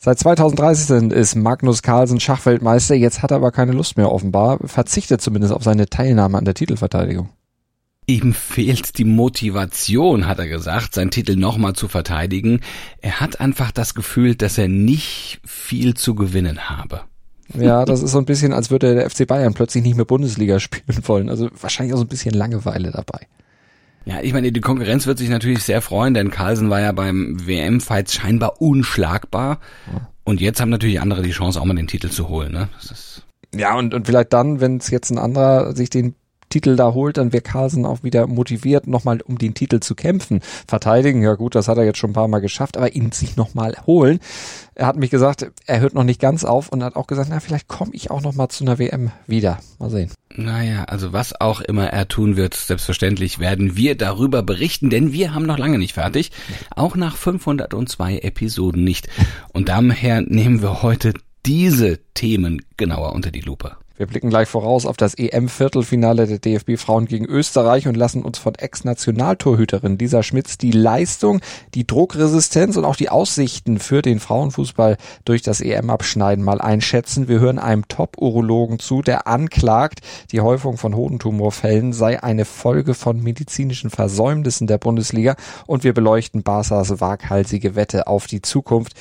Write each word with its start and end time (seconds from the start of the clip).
Seit 0.00 0.16
2013 0.20 1.10
ist 1.10 1.34
Magnus 1.34 1.82
Carlsen 1.82 2.20
Schachweltmeister, 2.20 2.94
jetzt 2.94 3.20
hat 3.20 3.32
er 3.32 3.38
aber 3.38 3.50
keine 3.50 3.72
Lust 3.72 3.96
mehr 3.96 4.12
offenbar, 4.12 4.60
verzichtet 4.64 5.20
zumindest 5.20 5.52
auf 5.52 5.64
seine 5.64 5.88
Teilnahme 5.88 6.38
an 6.38 6.44
der 6.44 6.54
Titelverteidigung. 6.54 7.30
Ihm 8.06 8.32
fehlt 8.32 8.96
die 8.96 9.04
Motivation, 9.04 10.28
hat 10.28 10.38
er 10.38 10.46
gesagt, 10.46 10.94
seinen 10.94 11.10
Titel 11.10 11.34
nochmal 11.34 11.72
zu 11.72 11.88
verteidigen. 11.88 12.60
Er 13.00 13.18
hat 13.18 13.40
einfach 13.40 13.72
das 13.72 13.94
Gefühl, 13.94 14.36
dass 14.36 14.56
er 14.56 14.68
nicht 14.68 15.40
viel 15.44 15.94
zu 15.94 16.14
gewinnen 16.14 16.70
habe. 16.70 17.00
Ja, 17.54 17.84
das 17.84 18.02
ist 18.02 18.12
so 18.12 18.18
ein 18.18 18.24
bisschen, 18.24 18.52
als 18.52 18.70
würde 18.70 18.94
der 18.94 19.10
FC 19.10 19.26
Bayern 19.26 19.52
plötzlich 19.52 19.82
nicht 19.82 19.96
mehr 19.96 20.04
Bundesliga 20.04 20.60
spielen 20.60 21.02
wollen. 21.08 21.28
Also 21.28 21.50
wahrscheinlich 21.60 21.92
auch 21.92 21.98
so 21.98 22.04
ein 22.04 22.08
bisschen 22.08 22.34
Langeweile 22.34 22.92
dabei. 22.92 23.26
Ja, 24.08 24.22
ich 24.22 24.32
meine, 24.32 24.50
die 24.50 24.60
Konkurrenz 24.62 25.06
wird 25.06 25.18
sich 25.18 25.28
natürlich 25.28 25.62
sehr 25.62 25.82
freuen, 25.82 26.14
denn 26.14 26.30
Carlsen 26.30 26.70
war 26.70 26.80
ja 26.80 26.92
beim 26.92 27.46
WM-Fights 27.46 28.14
scheinbar 28.14 28.62
unschlagbar. 28.62 29.60
Und 30.24 30.40
jetzt 30.40 30.62
haben 30.62 30.70
natürlich 30.70 31.02
andere 31.02 31.20
die 31.20 31.32
Chance, 31.32 31.60
auch 31.60 31.66
mal 31.66 31.76
den 31.76 31.88
Titel 31.88 32.08
zu 32.08 32.30
holen. 32.30 32.52
Ne? 32.52 32.68
ja, 33.54 33.76
und, 33.76 33.92
und 33.92 34.06
vielleicht 34.06 34.32
dann, 34.32 34.62
wenn 34.62 34.78
es 34.78 34.88
jetzt 34.88 35.10
ein 35.10 35.18
anderer 35.18 35.76
sich 35.76 35.90
den 35.90 36.14
Titel 36.48 36.76
da 36.76 36.94
holt, 36.94 37.16
dann 37.16 37.32
wäre 37.32 37.42
Carlsen 37.42 37.84
auch 37.84 38.02
wieder 38.02 38.26
motiviert, 38.26 38.86
nochmal 38.86 39.20
um 39.22 39.38
den 39.38 39.54
Titel 39.54 39.80
zu 39.80 39.94
kämpfen. 39.94 40.40
Verteidigen, 40.66 41.22
ja 41.22 41.34
gut, 41.34 41.54
das 41.54 41.68
hat 41.68 41.78
er 41.78 41.84
jetzt 41.84 41.98
schon 41.98 42.10
ein 42.10 42.14
paar 42.14 42.28
Mal 42.28 42.40
geschafft, 42.40 42.76
aber 42.76 42.94
ihn 42.94 43.12
sich 43.12 43.36
nochmal 43.36 43.76
holen. 43.86 44.20
Er 44.74 44.86
hat 44.86 44.96
mich 44.96 45.10
gesagt, 45.10 45.50
er 45.66 45.80
hört 45.80 45.94
noch 45.94 46.04
nicht 46.04 46.20
ganz 46.20 46.44
auf 46.44 46.68
und 46.68 46.84
hat 46.84 46.96
auch 46.96 47.06
gesagt, 47.06 47.28
na, 47.30 47.40
vielleicht 47.40 47.68
komme 47.68 47.90
ich 47.94 48.10
auch 48.10 48.22
nochmal 48.22 48.48
zu 48.48 48.64
einer 48.64 48.78
WM 48.78 49.10
wieder. 49.26 49.58
Mal 49.78 49.90
sehen. 49.90 50.10
Naja, 50.36 50.84
also 50.84 51.12
was 51.12 51.40
auch 51.40 51.60
immer 51.60 51.88
er 51.88 52.06
tun 52.06 52.36
wird, 52.36 52.54
selbstverständlich 52.54 53.38
werden 53.38 53.76
wir 53.76 53.96
darüber 53.96 54.42
berichten, 54.42 54.90
denn 54.90 55.12
wir 55.12 55.34
haben 55.34 55.46
noch 55.46 55.58
lange 55.58 55.78
nicht 55.78 55.94
fertig. 55.94 56.30
Auch 56.74 56.96
nach 56.96 57.16
502 57.16 58.18
Episoden 58.18 58.84
nicht. 58.84 59.08
Und 59.52 59.68
daher 59.68 60.20
nehmen 60.20 60.62
wir 60.62 60.82
heute 60.82 61.14
diese 61.44 61.98
Themen 62.14 62.62
genauer 62.76 63.14
unter 63.14 63.30
die 63.30 63.40
Lupe. 63.40 63.76
Wir 63.98 64.06
blicken 64.06 64.30
gleich 64.30 64.48
voraus 64.48 64.86
auf 64.86 64.96
das 64.96 65.14
EM-Viertelfinale 65.14 66.28
der 66.28 66.38
DFB-Frauen 66.38 67.06
gegen 67.06 67.24
Österreich 67.24 67.88
und 67.88 67.96
lassen 67.96 68.22
uns 68.22 68.38
von 68.38 68.54
Ex-Nationaltorhüterin 68.54 69.98
Lisa 69.98 70.22
Schmitz 70.22 70.56
die 70.56 70.70
Leistung, 70.70 71.40
die 71.74 71.84
Druckresistenz 71.84 72.76
und 72.76 72.84
auch 72.84 72.94
die 72.94 73.08
Aussichten 73.08 73.80
für 73.80 74.00
den 74.00 74.20
Frauenfußball 74.20 74.98
durch 75.24 75.42
das 75.42 75.60
EM-Abschneiden 75.60 76.44
mal 76.44 76.60
einschätzen. 76.60 77.26
Wir 77.26 77.40
hören 77.40 77.58
einem 77.58 77.88
Top-Urologen 77.88 78.78
zu, 78.78 79.02
der 79.02 79.26
anklagt, 79.26 79.98
die 80.30 80.42
Häufung 80.42 80.76
von 80.76 80.94
Hodentumorfällen 80.94 81.92
sei 81.92 82.22
eine 82.22 82.44
Folge 82.44 82.94
von 82.94 83.20
medizinischen 83.20 83.90
Versäumnissen 83.90 84.68
der 84.68 84.78
Bundesliga 84.78 85.34
und 85.66 85.82
wir 85.82 85.92
beleuchten 85.92 86.44
Barsas 86.44 87.00
waghalsige 87.00 87.74
Wette 87.74 88.06
auf 88.06 88.28
die 88.28 88.42
Zukunft 88.42 88.92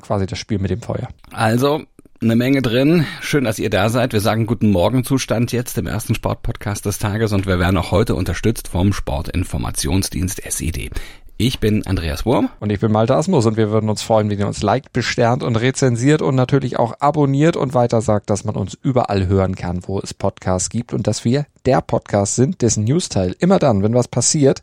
quasi 0.00 0.26
das 0.26 0.38
Spiel 0.38 0.58
mit 0.58 0.70
dem 0.70 0.82
Feuer. 0.82 1.08
Also, 1.32 1.82
eine 2.22 2.36
Menge 2.36 2.62
drin. 2.62 3.06
Schön, 3.20 3.44
dass 3.44 3.58
ihr 3.58 3.70
da 3.70 3.88
seid. 3.88 4.12
Wir 4.12 4.20
sagen 4.20 4.46
guten 4.46 4.70
Morgen 4.70 5.04
Zustand 5.04 5.52
jetzt 5.52 5.76
im 5.78 5.86
ersten 5.86 6.14
Sportpodcast 6.14 6.86
des 6.86 6.98
Tages 6.98 7.32
und 7.32 7.46
wir 7.46 7.58
werden 7.58 7.76
auch 7.76 7.90
heute 7.90 8.14
unterstützt 8.14 8.68
vom 8.68 8.92
Sportinformationsdienst 8.92 10.44
SED. 10.44 10.90
Ich 11.38 11.60
bin 11.60 11.86
Andreas 11.86 12.24
Wurm. 12.24 12.48
Und 12.60 12.72
ich 12.72 12.80
bin 12.80 12.90
Malte 12.90 13.14
Asmus 13.14 13.44
und 13.44 13.58
wir 13.58 13.70
würden 13.70 13.90
uns 13.90 14.00
freuen, 14.00 14.30
wenn 14.30 14.38
ihr 14.38 14.46
uns 14.46 14.62
liked, 14.62 14.94
besternt 14.94 15.42
und 15.42 15.56
rezensiert 15.56 16.22
und 16.22 16.34
natürlich 16.34 16.78
auch 16.78 16.94
abonniert 17.00 17.56
und 17.56 17.74
weiter 17.74 18.00
sagt, 18.00 18.30
dass 18.30 18.44
man 18.44 18.56
uns 18.56 18.78
überall 18.82 19.26
hören 19.26 19.54
kann, 19.54 19.80
wo 19.86 19.98
es 19.98 20.14
Podcasts 20.14 20.70
gibt 20.70 20.94
und 20.94 21.06
dass 21.06 21.26
wir 21.26 21.44
der 21.66 21.82
Podcast 21.82 22.36
sind, 22.36 22.62
dessen 22.62 22.84
Newsteil 22.84 23.36
immer 23.38 23.58
dann, 23.58 23.82
wenn 23.82 23.92
was 23.92 24.08
passiert, 24.08 24.62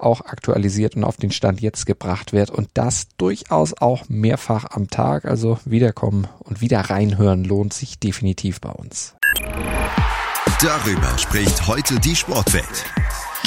auch 0.00 0.22
aktualisiert 0.22 0.96
und 0.96 1.04
auf 1.04 1.16
den 1.16 1.30
Stand 1.30 1.60
jetzt 1.60 1.86
gebracht 1.86 2.32
wird 2.32 2.50
und 2.50 2.68
das 2.74 3.08
durchaus 3.16 3.74
auch 3.80 4.08
mehrfach 4.08 4.66
am 4.70 4.88
Tag. 4.88 5.24
Also 5.24 5.58
wiederkommen 5.64 6.28
und 6.40 6.60
wieder 6.60 6.80
reinhören 6.80 7.44
lohnt 7.44 7.72
sich 7.72 7.98
definitiv 7.98 8.60
bei 8.60 8.70
uns. 8.70 9.14
Darüber 10.60 11.18
spricht 11.18 11.66
heute 11.66 12.00
die 12.00 12.16
Sportwelt. 12.16 12.84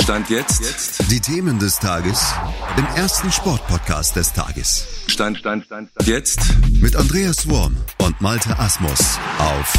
Stand 0.01 0.29
jetzt. 0.29 0.61
jetzt. 0.61 1.11
Die 1.11 1.19
Themen 1.19 1.59
des 1.59 1.77
Tages 1.77 2.33
im 2.77 2.85
ersten 2.95 3.31
Sportpodcast 3.31 4.15
des 4.15 4.33
Tages. 4.33 4.87
Stand, 5.07 5.37
Stand, 5.37 5.65
Stand, 5.65 5.89
Stand. 5.91 6.07
Jetzt. 6.07 6.39
Mit 6.81 6.95
Andreas 6.95 7.49
Worm 7.49 7.75
und 8.01 8.19
Malte 8.21 8.57
Asmus 8.57 9.19
auf 9.39 9.73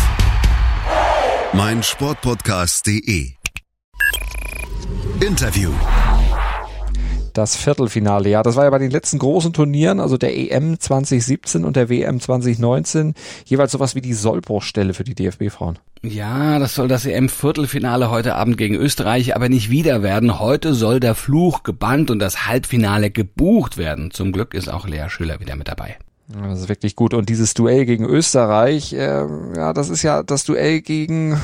meinsportpodcast.de. 1.52 3.32
Interview 5.20 5.72
das 7.32 7.56
Viertelfinale. 7.56 8.28
Ja, 8.28 8.42
das 8.42 8.56
war 8.56 8.64
ja 8.64 8.70
bei 8.70 8.78
den 8.78 8.90
letzten 8.90 9.18
großen 9.18 9.52
Turnieren, 9.52 10.00
also 10.00 10.16
der 10.16 10.36
EM 10.36 10.78
2017 10.78 11.64
und 11.64 11.76
der 11.76 11.88
WM 11.88 12.20
2019, 12.20 13.14
jeweils 13.44 13.72
sowas 13.72 13.94
wie 13.94 14.00
die 14.00 14.14
Sollbruchstelle 14.14 14.94
für 14.94 15.04
die 15.04 15.14
DFB-Frauen. 15.14 15.78
Ja, 16.02 16.58
das 16.58 16.74
soll 16.74 16.88
das 16.88 17.04
EM-Viertelfinale 17.04 18.10
heute 18.10 18.34
Abend 18.34 18.56
gegen 18.56 18.74
Österreich 18.74 19.36
aber 19.36 19.48
nicht 19.48 19.70
wieder 19.70 20.02
werden. 20.02 20.40
Heute 20.40 20.72
soll 20.72 20.98
der 20.98 21.14
Fluch 21.14 21.62
gebannt 21.62 22.10
und 22.10 22.18
das 22.20 22.46
Halbfinale 22.46 23.10
gebucht 23.10 23.76
werden. 23.76 24.10
Zum 24.10 24.32
Glück 24.32 24.54
ist 24.54 24.70
auch 24.70 24.88
Lea 24.88 25.08
Schüller 25.08 25.40
wieder 25.40 25.56
mit 25.56 25.68
dabei. 25.68 25.98
Das 26.28 26.60
ist 26.60 26.68
wirklich 26.68 26.96
gut. 26.96 27.12
Und 27.12 27.28
dieses 27.28 27.54
Duell 27.54 27.84
gegen 27.84 28.04
Österreich, 28.04 28.92
äh, 28.92 29.24
ja, 29.56 29.72
das 29.72 29.88
ist 29.88 30.02
ja 30.02 30.22
das 30.22 30.44
Duell 30.44 30.80
gegen 30.80 31.40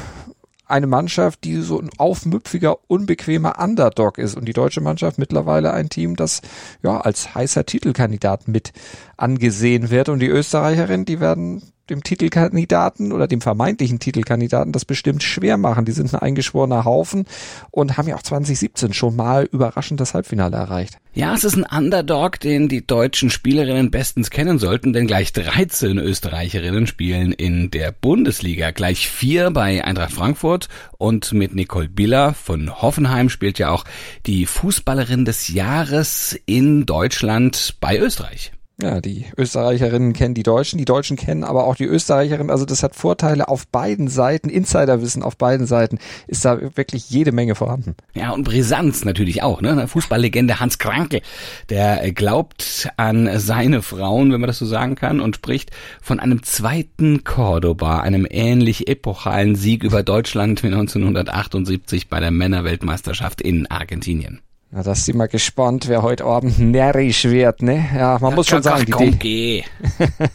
eine 0.67 0.87
Mannschaft, 0.87 1.45
die 1.45 1.61
so 1.61 1.81
ein 1.81 1.91
aufmüpfiger, 1.97 2.79
unbequemer 2.89 3.63
Underdog 3.63 4.19
ist. 4.19 4.37
Und 4.37 4.47
die 4.47 4.53
deutsche 4.53 4.81
Mannschaft 4.81 5.19
mittlerweile 5.19 5.73
ein 5.73 5.89
Team, 5.89 6.17
das 6.17 6.43
ja 6.83 7.01
als 7.01 7.35
heißer 7.35 7.67
Titelkandidat 7.67 8.49
mit 8.49 8.73
angesehen 9.17 9.91
wird. 9.91 10.09
Und 10.09 10.19
die 10.19 10.29
Österreicherinnen, 10.29 11.07
die 11.07 11.21
werden 11.21 11.63
dem 11.91 12.03
Titelkandidaten 12.03 13.13
oder 13.13 13.27
dem 13.27 13.41
vermeintlichen 13.41 13.99
Titelkandidaten 13.99 14.73
das 14.73 14.85
bestimmt 14.85 15.23
schwer 15.23 15.57
machen. 15.57 15.85
Die 15.85 15.93
sind 15.93 16.13
ein 16.13 16.21
eingeschworener 16.21 16.85
Haufen 16.85 17.27
und 17.71 17.97
haben 17.97 18.09
ja 18.09 18.17
auch 18.17 18.23
2017 18.23 18.93
schon 18.93 19.17
mal 19.17 19.49
überraschend 19.51 20.01
das 20.01 20.15
Halbfinale 20.15 20.57
erreicht. 20.57 20.99
Ja, 21.15 21.33
es 21.35 21.45
ist 21.45 21.57
ein 21.57 21.65
Underdog, 21.65 22.41
den 22.41 22.69
die 22.69 22.87
deutschen 22.87 23.31
Spielerinnen 23.31 23.91
bestens 23.91 24.29
kennen 24.29 24.59
sollten, 24.59 24.93
denn 24.93 25.07
gleich 25.07 25.33
13 25.33 25.97
Österreicherinnen 25.99 26.87
spielen 26.87 27.33
in 27.33 27.71
der 27.71 27.91
Bundesliga. 27.91 28.71
Gleich 28.71 29.09
vier 29.09 29.51
bei 29.51 29.83
Eintracht 29.83 30.13
Frankfurt 30.13 30.69
und 30.99 31.33
mit 31.33 31.55
Nicole 31.55 31.89
Biller 31.89 32.35
von 32.35 32.83
Hoffenheim 32.83 33.31
spielt 33.31 33.59
ja 33.59 33.71
auch 33.71 33.85
die 34.27 34.45
Fußballerin 34.45 35.25
des 35.25 35.49
Jahres 35.49 36.39
in 36.45 36.85
Deutschland 36.85 37.77
bei 37.81 37.99
Österreich. 37.99 38.53
Ja, 38.79 39.01
die 39.01 39.25
Österreicherinnen 39.39 40.13
kennen 40.13 40.35
die 40.35 40.43
Deutschen, 40.43 40.77
die 40.77 40.85
Deutschen 40.85 41.17
kennen 41.17 41.45
aber 41.45 41.65
auch 41.65 41.77
die 41.77 41.87
Österreicherinnen. 41.87 42.51
Also 42.51 42.67
das 42.67 42.83
hat 42.83 42.95
Vorteile 42.95 43.49
auf 43.49 43.67
beiden 43.67 44.09
Seiten, 44.09 44.51
Insiderwissen 44.51 45.23
auf 45.23 45.39
beiden 45.39 45.67
Seiten 45.67 45.99
ist 46.27 46.45
da 46.45 46.61
wirklich 46.77 47.09
jede 47.09 47.33
Menge 47.33 47.55
vorhanden. 47.55 47.95
Ja, 48.13 48.33
und 48.33 48.45
Brisanz 48.45 49.07
natürlich 49.07 49.43
auch, 49.43 49.63
ne? 49.63 49.89
Fußballlegende 49.89 50.61
Hans 50.61 50.79
Kranke, 50.79 51.23
der 51.71 52.13
glaubt 52.13 52.91
an 52.99 53.39
seine 53.39 53.81
Frauen, 53.81 54.31
wenn 54.31 54.43
man 54.43 54.49
das 54.49 54.59
so 54.59 54.67
sagen 54.67 54.95
kann, 54.95 55.21
und 55.21 55.37
spricht 55.37 55.71
von 56.03 56.21
einem 56.21 56.43
zweiten 56.43 57.25
Cordoba, 57.25 58.01
einem 58.01 58.27
ähnlich 58.29 58.89
epochalen 58.89 59.55
Sieg 59.55 59.85
über 59.85 60.03
Deutschland 60.03 60.63
wie 60.63 60.67
1978 60.67 62.11
bei 62.11 62.21
der 62.21 62.31
Männerweltmeisterschaft 62.31 63.41
in 63.41 63.71
Argentinien. 63.71 64.43
Na, 64.73 64.83
da 64.83 64.97
sind 64.97 65.17
wir 65.17 65.29
gespannt, 65.29 65.87
wer 65.87 66.03
heute 66.03 66.25
Abend 66.25 66.59
närrisch 66.59 67.25
wird, 67.25 67.63
ne? 67.63 67.89
Ja, 67.95 68.19
man 68.21 68.31
ja, 68.31 68.37
muss 68.37 68.49
schon 68.49 68.65
sagen, 68.65 68.85
die 68.85 68.91
komm, 68.91 69.17
geh. 69.17 69.63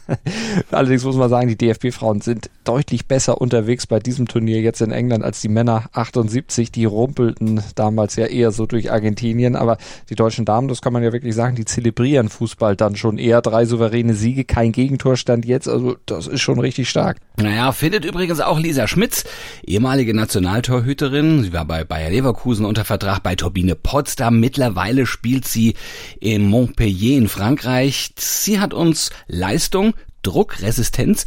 Allerdings 0.72 1.04
muss 1.04 1.18
man 1.18 1.30
sagen, 1.30 1.50
die 1.50 1.58
DFB-Frauen 1.58 2.22
sind 2.22 2.50
deutlich 2.64 3.08
besser 3.08 3.42
unterwegs 3.42 3.88
bei 3.88 4.00
diesem 4.00 4.30
Turnier 4.30 4.62
jetzt 4.62 4.80
in 4.80 4.92
England 4.92 5.26
als 5.26 5.42
die 5.42 5.50
Männer 5.50 5.90
78. 5.92 6.72
Die 6.72 6.86
rumpelten 6.86 7.62
damals 7.76 8.16
ja 8.16 8.26
eher 8.26 8.52
so 8.52 8.66
durch 8.66 8.90
Argentinien, 8.90 9.58
aber 9.58 9.78
die 10.10 10.16
deutschen 10.16 10.46
Damen, 10.46 10.70
das 10.70 10.82
kann 10.82 10.94
man 10.94 11.04
ja 11.04 11.12
wirklich 11.12 11.36
sagen, 11.36 11.58
die 11.58 11.66
zelebrieren 11.66 12.30
Fußball 12.30 12.78
dann 12.78 12.96
schon 12.96 13.18
eher. 13.18 13.42
Drei 13.42 13.66
souveräne 13.66 14.14
Siege, 14.14 14.46
kein 14.46 14.72
Gegentorstand 14.72 15.44
jetzt, 15.44 15.68
also 15.68 15.98
das 16.06 16.28
ist 16.28 16.40
schon 16.40 16.60
richtig 16.62 16.90
stark. 16.90 17.18
Naja, 17.36 17.74
findet 17.74 18.06
übrigens 18.06 18.40
auch 18.40 18.60
Lisa 18.60 18.88
Schmitz, 18.88 19.26
ehemalige 19.66 20.14
Nationaltorhüterin. 20.14 21.44
Sie 21.44 21.52
war 21.52 21.66
bei 21.66 21.84
Bayer 21.84 22.12
Leverkusen 22.12 22.66
unter 22.66 22.86
Vertrag 22.86 23.22
bei 23.24 23.36
Turbine 23.36 23.76
Potsdam. 23.76 24.21
Mittlerweile 24.30 25.08
spielt 25.08 25.48
sie 25.48 25.76
in 26.20 26.46
Montpellier 26.46 27.18
in 27.18 27.30
Frankreich. 27.30 28.12
Sie 28.18 28.60
hat 28.60 28.74
uns 28.74 29.10
Leistung, 29.28 29.94
Druckresistenz 30.22 31.26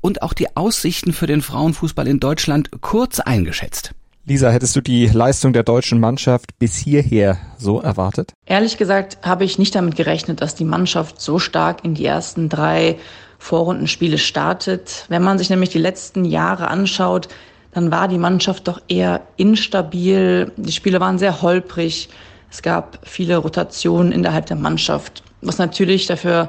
und 0.00 0.22
auch 0.22 0.34
die 0.34 0.56
Aussichten 0.56 1.12
für 1.12 1.26
den 1.26 1.42
Frauenfußball 1.42 2.06
in 2.06 2.20
Deutschland 2.20 2.70
kurz 2.80 3.18
eingeschätzt. 3.18 3.92
Lisa, 4.28 4.50
hättest 4.50 4.74
du 4.74 4.80
die 4.80 5.06
Leistung 5.06 5.52
der 5.52 5.62
deutschen 5.62 6.00
Mannschaft 6.00 6.58
bis 6.58 6.76
hierher 6.76 7.38
so 7.58 7.80
erwartet? 7.80 8.32
Ehrlich 8.44 8.76
gesagt 8.76 9.18
habe 9.22 9.44
ich 9.44 9.58
nicht 9.58 9.74
damit 9.74 9.94
gerechnet, 9.94 10.40
dass 10.40 10.56
die 10.56 10.64
Mannschaft 10.64 11.20
so 11.20 11.38
stark 11.38 11.84
in 11.84 11.94
die 11.94 12.06
ersten 12.06 12.48
drei 12.48 12.98
Vorrundenspiele 13.38 14.18
startet. 14.18 15.04
Wenn 15.08 15.22
man 15.22 15.38
sich 15.38 15.48
nämlich 15.48 15.70
die 15.70 15.78
letzten 15.78 16.24
Jahre 16.24 16.68
anschaut, 16.68 17.28
dann 17.70 17.92
war 17.92 18.08
die 18.08 18.18
Mannschaft 18.18 18.66
doch 18.66 18.80
eher 18.88 19.22
instabil. 19.36 20.50
Die 20.56 20.72
Spiele 20.72 20.98
waren 20.98 21.18
sehr 21.18 21.42
holprig. 21.42 22.08
Es 22.56 22.62
gab 22.62 23.00
viele 23.02 23.36
Rotationen 23.36 24.12
innerhalb 24.12 24.46
der 24.46 24.56
Mannschaft, 24.56 25.22
was 25.42 25.58
natürlich 25.58 26.06
dafür 26.06 26.48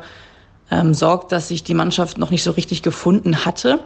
ähm, 0.71 0.93
sorgt, 0.93 1.33
dass 1.33 1.49
sich 1.49 1.65
die 1.65 1.73
Mannschaft 1.73 2.17
noch 2.17 2.29
nicht 2.29 2.43
so 2.43 2.51
richtig 2.51 2.81
gefunden 2.81 3.43
hatte. 3.43 3.81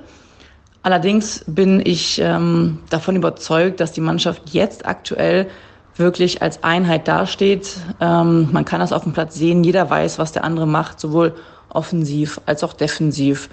Allerdings 0.83 1.43
bin 1.47 1.81
ich 1.83 2.21
ähm, 2.21 2.77
davon 2.91 3.15
überzeugt, 3.15 3.79
dass 3.79 3.93
die 3.93 4.01
Mannschaft 4.01 4.51
jetzt 4.51 4.85
aktuell 4.85 5.49
wirklich 5.95 6.43
als 6.43 6.63
Einheit 6.63 7.07
dasteht. 7.07 7.77
Ähm, 7.99 8.49
man 8.51 8.65
kann 8.65 8.81
das 8.81 8.93
auf 8.93 9.01
dem 9.01 9.13
Platz 9.13 9.33
sehen. 9.33 9.63
Jeder 9.63 9.89
weiß, 9.89 10.19
was 10.19 10.31
der 10.31 10.43
andere 10.43 10.67
macht, 10.67 10.99
sowohl 10.99 11.33
offensiv 11.69 12.39
als 12.45 12.63
auch 12.63 12.73
defensiv. 12.73 13.49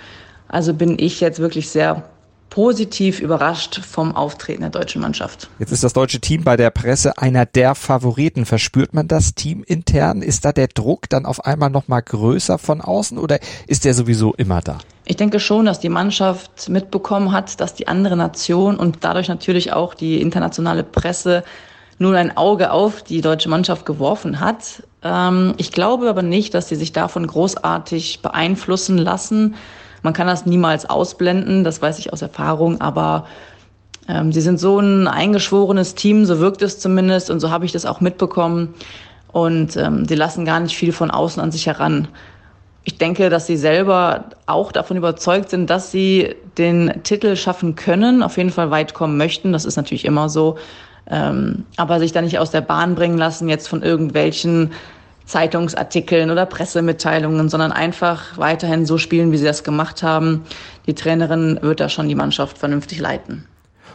Also 0.47 0.75
bin 0.75 0.99
ich 0.99 1.21
jetzt 1.21 1.39
wirklich 1.39 1.71
sehr 1.71 2.03
positiv 2.51 3.21
überrascht 3.21 3.81
vom 3.85 4.15
Auftreten 4.17 4.63
der 4.63 4.71
deutschen 4.71 5.01
Mannschaft. 5.01 5.49
Jetzt 5.59 5.73
ist 5.73 5.85
das 5.85 5.93
deutsche 5.93 6.21
Team 6.21 6.45
bei 6.45 6.57
der 6.57 6.71
Presse 6.71 7.19
einer 7.19 7.47
der 7.47 7.75
Favoriten. 7.75 8.47
Verspürt 8.47 8.95
man 8.95 9.09
das 9.09 9.35
Team 9.35 9.63
intern? 9.67 10.23
Ist 10.23 10.45
da 10.45 10.53
der 10.53 10.69
Druck 10.69 11.09
dann 11.09 11.27
auf 11.27 11.45
einmal 11.45 11.71
noch 11.71 11.89
mal 11.89 12.01
größer 12.01 12.59
von 12.59 12.81
außen 12.81 13.19
oder 13.19 13.39
ist 13.67 13.85
der 13.85 13.95
sowieso 13.95 14.35
immer 14.35 14.61
da? 14.61 14.79
Ich 15.05 15.17
denke 15.17 15.41
schon, 15.41 15.67
dass 15.67 15.81
die 15.81 15.89
Mannschaft 15.89 16.69
mitbekommen 16.69 17.33
hat, 17.33 17.61
dass 17.61 17.75
die 17.75 17.89
andere 17.89 18.17
Nation 18.17 18.77
und 18.77 18.99
dadurch 19.01 19.29
natürlich 19.29 19.73
auch 19.73 19.95
die 19.95 20.21
internationale 20.21 20.85
Presse 20.85 21.45
nun 21.99 22.15
ein 22.15 22.37
Auge 22.37 22.71
auf 22.71 23.03
die 23.03 23.21
deutsche 23.21 23.49
Mannschaft 23.49 23.85
geworfen 23.87 24.41
hat. 24.41 24.83
Ähm, 25.03 25.55
ich 25.57 25.73
glaube 25.73 26.09
aber 26.09 26.23
nicht, 26.23 26.55
dass 26.55 26.69
sie 26.69 26.77
sich 26.77 26.93
davon 26.93 27.27
großartig 27.27 28.21
beeinflussen 28.23 28.99
lassen. 28.99 29.55
Man 30.03 30.13
kann 30.13 30.27
das 30.27 30.47
niemals 30.47 30.89
ausblenden, 30.89 31.65
das 31.65 31.83
weiß 31.83 31.99
ich 31.99 32.13
aus 32.13 32.23
Erfahrung, 32.23 32.81
aber 32.81 33.27
ähm, 34.09 34.33
sie 34.33 34.41
sind 34.41 34.59
so 34.59 34.79
ein 34.79 35.07
eingeschworenes 35.07 35.95
Team, 35.95 36.25
so 36.25 36.41
wirkt 36.41 36.63
es 36.63 36.81
zumindest 36.81 37.31
und 37.31 37.41
so 37.41 37.51
habe 37.51 37.65
ich 37.65 37.73
das 37.73 37.87
auch 37.87 38.01
mitbekommen. 38.01 38.75
Und 39.31 39.77
ähm, 39.77 40.07
sie 40.07 40.15
lassen 40.15 40.45
gar 40.47 40.59
nicht 40.61 40.77
viel 40.77 40.93
von 40.93 41.11
außen 41.11 41.43
an 41.43 41.53
sich 41.53 41.67
heran. 41.67 42.09
Ich 42.85 42.97
denke, 42.97 43.29
dass 43.29 43.47
sie 43.47 43.59
selber 43.59 44.25
auch 44.47 44.73
davon 44.73 44.97
überzeugt 44.97 45.51
sind, 45.51 45.69
dass 45.69 45.91
sie 45.91 46.35
den 46.57 47.03
Titel 47.03 47.37
schaffen 47.37 47.75
können, 47.75 48.23
auf 48.23 48.39
jeden 48.39 48.51
Fall 48.51 48.71
weit 48.71 48.95
kommen 48.95 49.19
möchten. 49.19 49.53
Das 49.53 49.67
ist 49.67 49.77
natürlich 49.77 50.07
immer 50.07 50.31
so. 50.31 50.57
Ähm, 51.11 51.67
aber 51.77 51.99
sich 51.99 52.13
da 52.13 52.23
nicht 52.23 52.39
aus 52.39 52.51
der 52.51 52.63
Bahn 52.63 52.95
bringen 52.95 53.19
lassen, 53.19 53.49
jetzt 53.49 53.69
von 53.69 53.83
irgendwelchen 53.83 54.73
Zeitungsartikeln 55.29 56.31
oder 56.31 56.47
Pressemitteilungen, 56.47 57.51
sondern 57.51 57.71
einfach 57.71 58.39
weiterhin 58.39 58.87
so 58.87 58.97
spielen, 58.97 59.31
wie 59.31 59.37
sie 59.37 59.45
das 59.45 59.63
gemacht 59.63 60.03
haben. 60.03 60.45
Die 60.87 60.95
Trainerin 60.95 61.59
wird 61.61 61.81
da 61.81 61.91
schon 61.91 62.09
die 62.09 62.15
Mannschaft 62.15 62.57
vernünftig 62.57 62.99
leiten. 62.99 63.47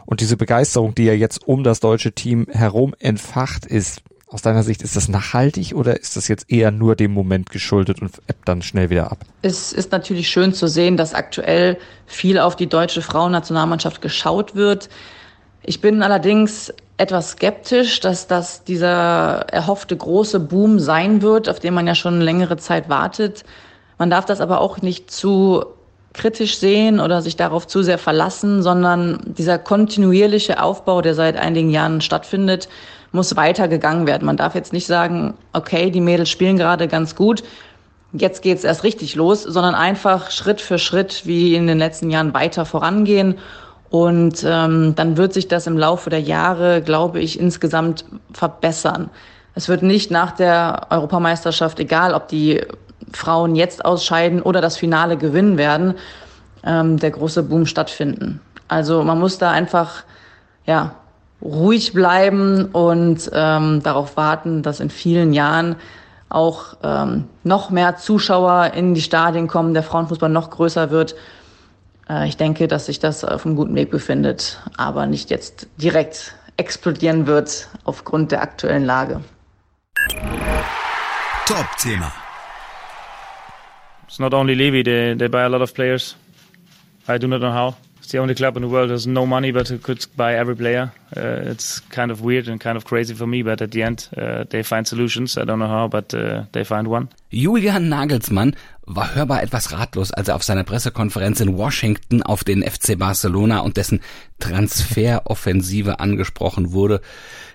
Und 0.05 0.21
diese 0.21 0.37
Begeisterung, 0.37 0.93
die 0.93 1.05
ja 1.05 1.13
jetzt 1.13 1.47
um 1.47 1.63
das 1.63 1.79
deutsche 1.79 2.11
Team 2.11 2.45
herum 2.51 2.93
entfacht 2.99 3.65
ist, 3.65 4.03
aus 4.27 4.41
deiner 4.41 4.63
Sicht, 4.63 4.81
ist 4.81 4.95
das 4.95 5.09
nachhaltig 5.09 5.75
oder 5.75 5.99
ist 5.99 6.17
das 6.17 6.27
jetzt 6.27 6.51
eher 6.51 6.71
nur 6.71 6.95
dem 6.95 7.13
Moment 7.13 7.49
geschuldet 7.49 8.01
und 8.01 8.11
ebbt 8.27 8.47
dann 8.47 8.61
schnell 8.61 8.89
wieder 8.89 9.11
ab? 9.11 9.19
Es 9.43 9.73
ist 9.73 9.91
natürlich 9.91 10.29
schön 10.29 10.53
zu 10.53 10.67
sehen, 10.67 10.97
dass 10.97 11.13
aktuell 11.13 11.77
viel 12.07 12.39
auf 12.39 12.55
die 12.55 12.67
deutsche 12.67 13.01
Frauennationalmannschaft 13.01 14.01
geschaut 14.01 14.55
wird. 14.55 14.89
Ich 15.65 15.79
bin 15.79 16.03
allerdings 16.03 16.73
etwas 16.97 17.31
skeptisch, 17.31 18.01
dass 18.01 18.27
das 18.27 18.65
dieser 18.65 19.45
erhoffte 19.49 19.95
große 19.95 20.39
Boom 20.41 20.77
sein 20.77 21.21
wird, 21.21 21.47
auf 21.47 21.59
den 21.59 21.73
man 21.73 21.87
ja 21.87 21.95
schon 21.95 22.19
längere 22.19 22.57
Zeit 22.57 22.89
wartet. 22.89 23.43
Man 23.97 24.09
darf 24.09 24.25
das 24.25 24.41
aber 24.41 24.59
auch 24.59 24.81
nicht 24.81 25.09
zu 25.09 25.63
kritisch 26.13 26.57
sehen 26.57 26.99
oder 26.99 27.21
sich 27.21 27.37
darauf 27.37 27.65
zu 27.65 27.81
sehr 27.81 27.97
verlassen, 27.97 28.61
sondern 28.61 29.19
dieser 29.25 29.57
kontinuierliche 29.57 30.61
Aufbau, 30.61 31.01
der 31.01 31.15
seit 31.15 31.37
einigen 31.37 31.69
Jahren 31.69 32.01
stattfindet, 32.01 32.67
muss 33.11 33.35
weitergegangen 33.35 34.05
werden. 34.05 34.25
Man 34.25 34.37
darf 34.37 34.55
jetzt 34.55 34.73
nicht 34.73 34.85
sagen, 34.85 35.33
okay, 35.53 35.91
die 35.91 36.01
Mädels 36.01 36.29
spielen 36.29 36.57
gerade 36.57 36.87
ganz 36.87 37.15
gut, 37.15 37.43
jetzt 38.11 38.43
geht's 38.43 38.63
erst 38.63 38.83
richtig 38.83 39.15
los, 39.15 39.43
sondern 39.43 39.75
einfach 39.75 40.29
Schritt 40.29 40.61
für 40.61 40.77
Schritt 40.77 41.25
wie 41.25 41.55
in 41.55 41.67
den 41.67 41.79
letzten 41.79 42.09
Jahren 42.09 42.33
weiter 42.33 42.65
vorangehen 42.65 43.39
und 43.93 44.43
ähm, 44.43 44.95
dann 44.95 45.17
wird 45.17 45.33
sich 45.33 45.47
das 45.47 45.67
im 45.67 45.77
Laufe 45.77 46.09
der 46.09 46.19
Jahre, 46.19 46.81
glaube 46.81 47.19
ich, 47.19 47.39
insgesamt 47.39 48.05
verbessern. 48.31 49.11
Es 49.53 49.69
wird 49.69 49.83
nicht 49.83 50.09
nach 50.09 50.31
der 50.31 50.87
Europameisterschaft, 50.89 51.79
egal 51.79 52.15
ob 52.15 52.27
die 52.27 52.61
Frauen 53.11 53.55
jetzt 53.55 53.85
ausscheiden 53.85 54.41
oder 54.41 54.61
das 54.61 54.77
Finale 54.77 55.15
gewinnen 55.15 55.59
werden, 55.59 55.93
ähm, 56.63 56.97
der 56.97 57.11
große 57.11 57.43
Boom 57.43 57.67
stattfinden. 57.67 58.41
Also 58.67 59.03
man 59.03 59.19
muss 59.19 59.37
da 59.37 59.51
einfach 59.51 60.05
ja 60.65 60.95
ruhig 61.39 61.93
bleiben 61.93 62.69
und 62.71 63.29
ähm, 63.31 63.83
darauf 63.83 64.17
warten, 64.17 64.63
dass 64.63 64.79
in 64.79 64.89
vielen 64.89 65.33
Jahren 65.33 65.75
auch 66.29 66.77
ähm, 66.81 67.25
noch 67.43 67.69
mehr 67.69 67.97
Zuschauer 67.97 68.71
in 68.73 68.95
die 68.95 69.03
Stadien 69.03 69.47
kommen, 69.47 69.75
der 69.75 69.83
Frauenfußball 69.83 70.31
noch 70.31 70.49
größer 70.49 70.89
wird 70.89 71.13
ich 72.25 72.37
denke, 72.37 72.67
dass 72.67 72.87
sich 72.87 72.99
das 72.99 73.23
auf 73.23 73.45
einem 73.45 73.55
guten 73.55 73.75
Weg 73.75 73.89
befindet, 73.89 74.61
aber 74.77 75.05
nicht 75.05 75.29
jetzt 75.29 75.67
direkt 75.77 76.35
explodieren 76.57 77.27
wird 77.27 77.69
aufgrund 77.83 78.31
der 78.31 78.41
aktuellen 78.41 78.85
Lage. 78.85 79.21
Top-Thema. 81.45 82.11
It's 84.07 84.19
not 84.19 84.33
only 84.33 84.53
Levy, 84.53 84.83
they, 84.83 85.15
they 85.15 85.27
buy 85.27 85.41
a 85.41 85.47
lot 85.47 85.61
of 85.61 85.73
players. 85.73 86.15
I 87.07 87.17
do 87.17 87.27
not 87.27 87.39
know 87.39 87.51
how. 87.51 87.75
It's 88.03 88.11
the 88.11 88.19
only 88.19 88.35
club 88.35 88.57
in 88.57 88.63
the 88.63 88.67
world 88.67 88.89
that 88.89 88.95
has 88.95 89.07
no 89.07 89.25
money 89.25 89.51
but 89.51 89.71
could 89.81 90.05
buy 90.17 90.35
every 90.35 90.55
player. 90.55 90.91
Uh, 91.15 91.49
it's 91.51 91.79
kind 91.79 92.11
of 92.11 92.21
weird 92.21 92.49
and 92.49 92.59
kind 92.59 92.75
of 92.75 92.83
crazy 92.83 93.13
for 93.13 93.25
me, 93.25 93.43
but 93.43 93.61
at 93.61 93.71
the 93.71 93.81
end 93.81 94.09
uh, 94.17 94.43
they 94.49 94.61
find 94.61 94.85
solutions. 94.85 95.37
I 95.37 95.45
don't 95.45 95.59
know 95.59 95.67
how, 95.67 95.87
but 95.87 96.13
uh, 96.13 96.43
they 96.51 96.65
find 96.65 96.89
one. 96.89 97.07
Julian 97.31 97.89
Nagelsmann 97.89 98.55
war 98.85 99.15
hörbar 99.15 99.41
etwas 99.41 99.71
ratlos, 99.71 100.11
als 100.11 100.27
er 100.27 100.35
auf 100.35 100.43
seiner 100.43 100.63
Pressekonferenz 100.63 101.39
in 101.39 101.57
Washington 101.57 102.21
auf 102.21 102.43
den 102.43 102.63
FC 102.63 102.97
Barcelona 102.97 103.59
und 103.59 103.77
dessen 103.77 104.01
Transferoffensive 104.39 105.99
angesprochen 105.99 106.73
wurde. 106.73 107.01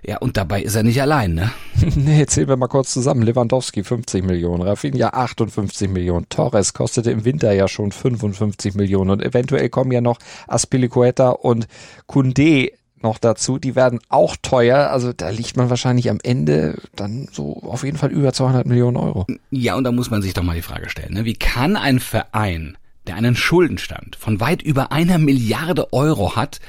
Ja, 0.03 0.19
und 0.19 0.37
dabei 0.37 0.63
ist 0.63 0.75
er 0.75 0.85
nicht 0.85 1.03
allein, 1.03 1.35
ne? 1.35 1.51
nee, 1.97 2.25
zählen 2.27 2.49
wir 2.49 2.57
mal 2.57 2.69
kurz 2.69 2.93
zusammen. 2.93 3.23
Lewandowski 3.23 3.85
50 3.85 4.25
Millionen, 4.25 4.63
Rafinha 4.63 5.09
58 5.09 5.89
Millionen, 5.91 6.29
Torres 6.29 6.73
kostete 6.73 7.11
im 7.11 7.25
Winter 7.25 7.53
ja 7.53 7.69
schon 7.69 7.93
55 7.93 8.75
Millionen 8.75 9.11
und 9.11 9.23
eventuell 9.23 9.69
kommen 9.69 9.93
ja 9.93 10.01
noch 10.01 10.19
Aspilicueta 10.47 11.31
und 11.31 11.69
Kunde 12.07 12.71
noch 13.03 13.19
dazu, 13.19 13.59
die 13.59 13.75
werden 13.75 14.01
auch 14.09 14.37
teuer. 14.41 14.91
Also 14.91 15.13
da 15.13 15.31
liegt 15.31 15.57
man 15.57 15.71
wahrscheinlich 15.71 16.11
am 16.11 16.19
Ende 16.23 16.81
dann 16.97 17.29
so 17.33 17.63
auf 17.63 17.85
jeden 17.85 17.99
Fall 17.99 18.11
über 18.11 18.33
200 18.33 18.67
Millionen 18.67 18.97
Euro. 18.97 19.27
Ja, 19.51 19.77
und 19.77 19.85
da 19.85 19.93
muss 19.93 20.11
man 20.11 20.23
sich 20.23 20.35
doch 20.35 20.43
mal 20.43 20.57
die 20.57 20.63
Frage 20.63 20.89
stellen, 20.89 21.15
ne? 21.15 21.25
wie 21.25 21.35
kann 21.35 21.77
ein 21.77 22.01
Verein 22.01 22.77
der 23.09 23.17
einen 23.17 23.37
Schuldenstand 23.37 24.17
von 24.17 24.39
weit 24.39 24.63
über 24.63 24.93
einer 24.93 25.19
Milliarde 25.19 25.93
Euro 25.93 26.37
hat, 26.37 26.61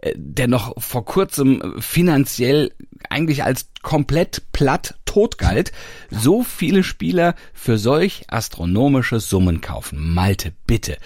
äh, 0.00 0.12
der 0.16 0.46
noch 0.46 0.80
vor 0.80 1.04
kurzem 1.04 1.74
finanziell 1.80 2.72
eigentlich 3.10 3.44
als 3.44 3.68
komplett 3.82 4.44
platt 4.52 4.94
tot 5.04 5.38
galt, 5.38 5.72
so 6.10 6.42
viele 6.42 6.84
Spieler 6.84 7.34
für 7.52 7.78
solch 7.78 8.24
astronomische 8.28 9.20
Summen 9.20 9.60
kaufen. 9.60 10.14
Malte, 10.14 10.52
bitte, 10.66 10.98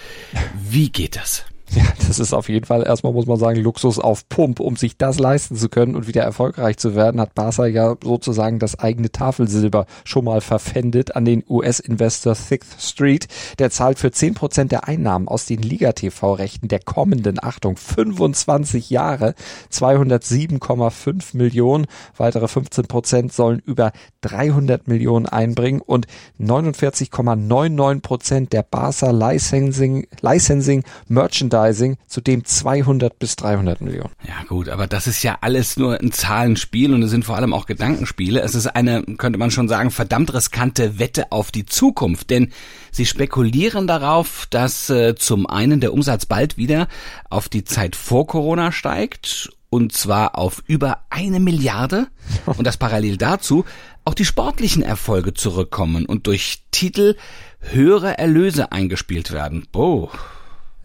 wie 0.55 0.91
geht 0.91 1.15
das? 1.15 1.45
Ja, 1.75 1.85
das 2.07 2.19
ist 2.19 2.33
auf 2.33 2.49
jeden 2.49 2.65
Fall 2.65 2.83
erstmal, 2.83 3.13
muss 3.13 3.25
man 3.25 3.39
sagen, 3.39 3.59
Luxus 3.59 3.97
auf 3.97 4.29
Pump. 4.29 4.59
Um 4.59 4.75
sich 4.75 4.95
das 4.97 5.17
leisten 5.17 5.55
zu 5.55 5.69
können 5.69 5.95
und 5.95 6.07
wieder 6.07 6.21
erfolgreich 6.21 6.77
zu 6.77 6.93
werden, 6.93 7.19
hat 7.19 7.33
Barca 7.33 7.65
ja 7.65 7.95
sozusagen 8.03 8.59
das 8.59 8.77
eigene 8.77 9.11
Tafelsilber 9.11 9.87
schon 10.03 10.25
mal 10.25 10.41
verpfändet 10.41 11.15
an 11.15 11.25
den 11.25 11.43
US-Investor 11.49 12.35
Sixth 12.35 12.79
Street. 12.79 13.27
Der 13.57 13.71
zahlt 13.71 13.97
für 13.97 14.11
10 14.11 14.35
Prozent 14.35 14.71
der 14.71 14.87
Einnahmen 14.87 15.27
aus 15.27 15.45
den 15.45 15.63
Liga-TV-Rechten 15.63 16.67
der 16.67 16.79
kommenden, 16.79 17.43
Achtung, 17.43 17.75
25 17.75 18.91
Jahre 18.91 19.33
207,5 19.71 21.35
Millionen. 21.35 21.87
Weitere 22.15 22.47
15 22.47 22.85
Prozent 22.85 23.33
sollen 23.33 23.59
über 23.65 23.93
300 24.21 24.87
Millionen 24.87 25.25
einbringen 25.25 25.81
und 25.81 26.05
49,99 26.39 28.01
Prozent 28.01 28.53
der 28.53 28.61
Barca 28.61 29.09
Licensing, 29.09 30.05
Licensing 30.21 30.83
Merchandise 31.07 31.62
Advertising, 31.63 31.97
zudem 32.07 32.45
200 32.45 33.17
bis 33.19 33.35
300 33.35 33.81
Millionen. 33.81 34.11
Ja 34.27 34.43
gut, 34.47 34.69
aber 34.69 34.87
das 34.87 35.07
ist 35.07 35.23
ja 35.23 35.37
alles 35.41 35.77
nur 35.77 35.99
ein 35.99 36.11
Zahlenspiel 36.11 36.93
und 36.93 37.03
es 37.03 37.11
sind 37.11 37.25
vor 37.25 37.35
allem 37.35 37.53
auch 37.53 37.65
Gedankenspiele. 37.65 38.41
Es 38.41 38.55
ist 38.55 38.67
eine, 38.67 39.03
könnte 39.17 39.39
man 39.39 39.51
schon 39.51 39.67
sagen, 39.67 39.91
verdammt 39.91 40.33
riskante 40.33 40.99
Wette 40.99 41.31
auf 41.31 41.51
die 41.51 41.65
Zukunft, 41.65 42.29
denn 42.29 42.51
sie 42.91 43.05
spekulieren 43.05 43.87
darauf, 43.87 44.47
dass 44.49 44.89
äh, 44.89 45.15
zum 45.15 45.47
einen 45.47 45.79
der 45.79 45.93
Umsatz 45.93 46.25
bald 46.25 46.57
wieder 46.57 46.87
auf 47.29 47.49
die 47.49 47.63
Zeit 47.63 47.95
vor 47.95 48.27
Corona 48.27 48.71
steigt 48.71 49.49
und 49.69 49.93
zwar 49.93 50.37
auf 50.37 50.63
über 50.67 50.99
eine 51.09 51.39
Milliarde 51.39 52.07
und 52.45 52.65
dass 52.65 52.77
parallel 52.77 53.17
dazu 53.17 53.65
auch 54.05 54.13
die 54.13 54.25
sportlichen 54.25 54.83
Erfolge 54.83 55.33
zurückkommen 55.33 56.05
und 56.05 56.27
durch 56.27 56.63
Titel 56.71 57.15
höhere 57.59 58.17
Erlöse 58.17 58.73
eingespielt 58.73 59.31
werden. 59.31 59.65
Boah. 59.71 60.11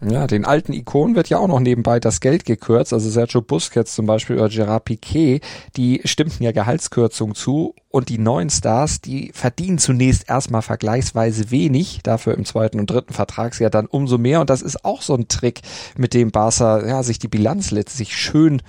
Ja, 0.01 0.27
den 0.27 0.45
alten 0.45 0.71
Ikonen 0.71 1.15
wird 1.15 1.27
ja 1.27 1.39
auch 1.39 1.49
noch 1.49 1.59
nebenbei 1.59 1.99
das 1.99 2.21
Geld 2.21 2.45
gekürzt. 2.45 2.93
Also 2.93 3.09
Sergio 3.09 3.41
Busquets 3.41 3.95
zum 3.95 4.05
Beispiel 4.05 4.37
oder 4.37 4.47
Gerard 4.47 4.85
Piquet, 4.85 5.41
die 5.75 6.01
stimmten 6.05 6.43
ja 6.43 6.53
Gehaltskürzungen 6.53 7.35
zu 7.35 7.75
und 7.91 8.09
die 8.09 8.19
neuen 8.19 8.51
Stars, 8.51 9.01
die 9.01 9.31
verdienen 9.33 9.79
zunächst 9.79 10.29
erstmal 10.29 10.61
vergleichsweise 10.61 11.49
wenig, 11.49 12.01
dafür 12.03 12.35
im 12.35 12.45
zweiten 12.45 12.79
und 12.79 12.89
dritten 12.89 13.13
Vertragsjahr 13.13 13.71
dann 13.71 13.87
umso 13.87 14.19
mehr. 14.19 14.41
Und 14.41 14.51
das 14.51 14.61
ist 14.61 14.85
auch 14.85 15.01
so 15.01 15.15
ein 15.15 15.27
Trick, 15.27 15.61
mit 15.97 16.13
dem 16.13 16.29
Barca 16.29 16.85
ja, 16.85 17.01
sich 17.01 17.17
die 17.17 17.27
Bilanz 17.27 17.71
letztlich 17.71 18.15
schön 18.15 18.61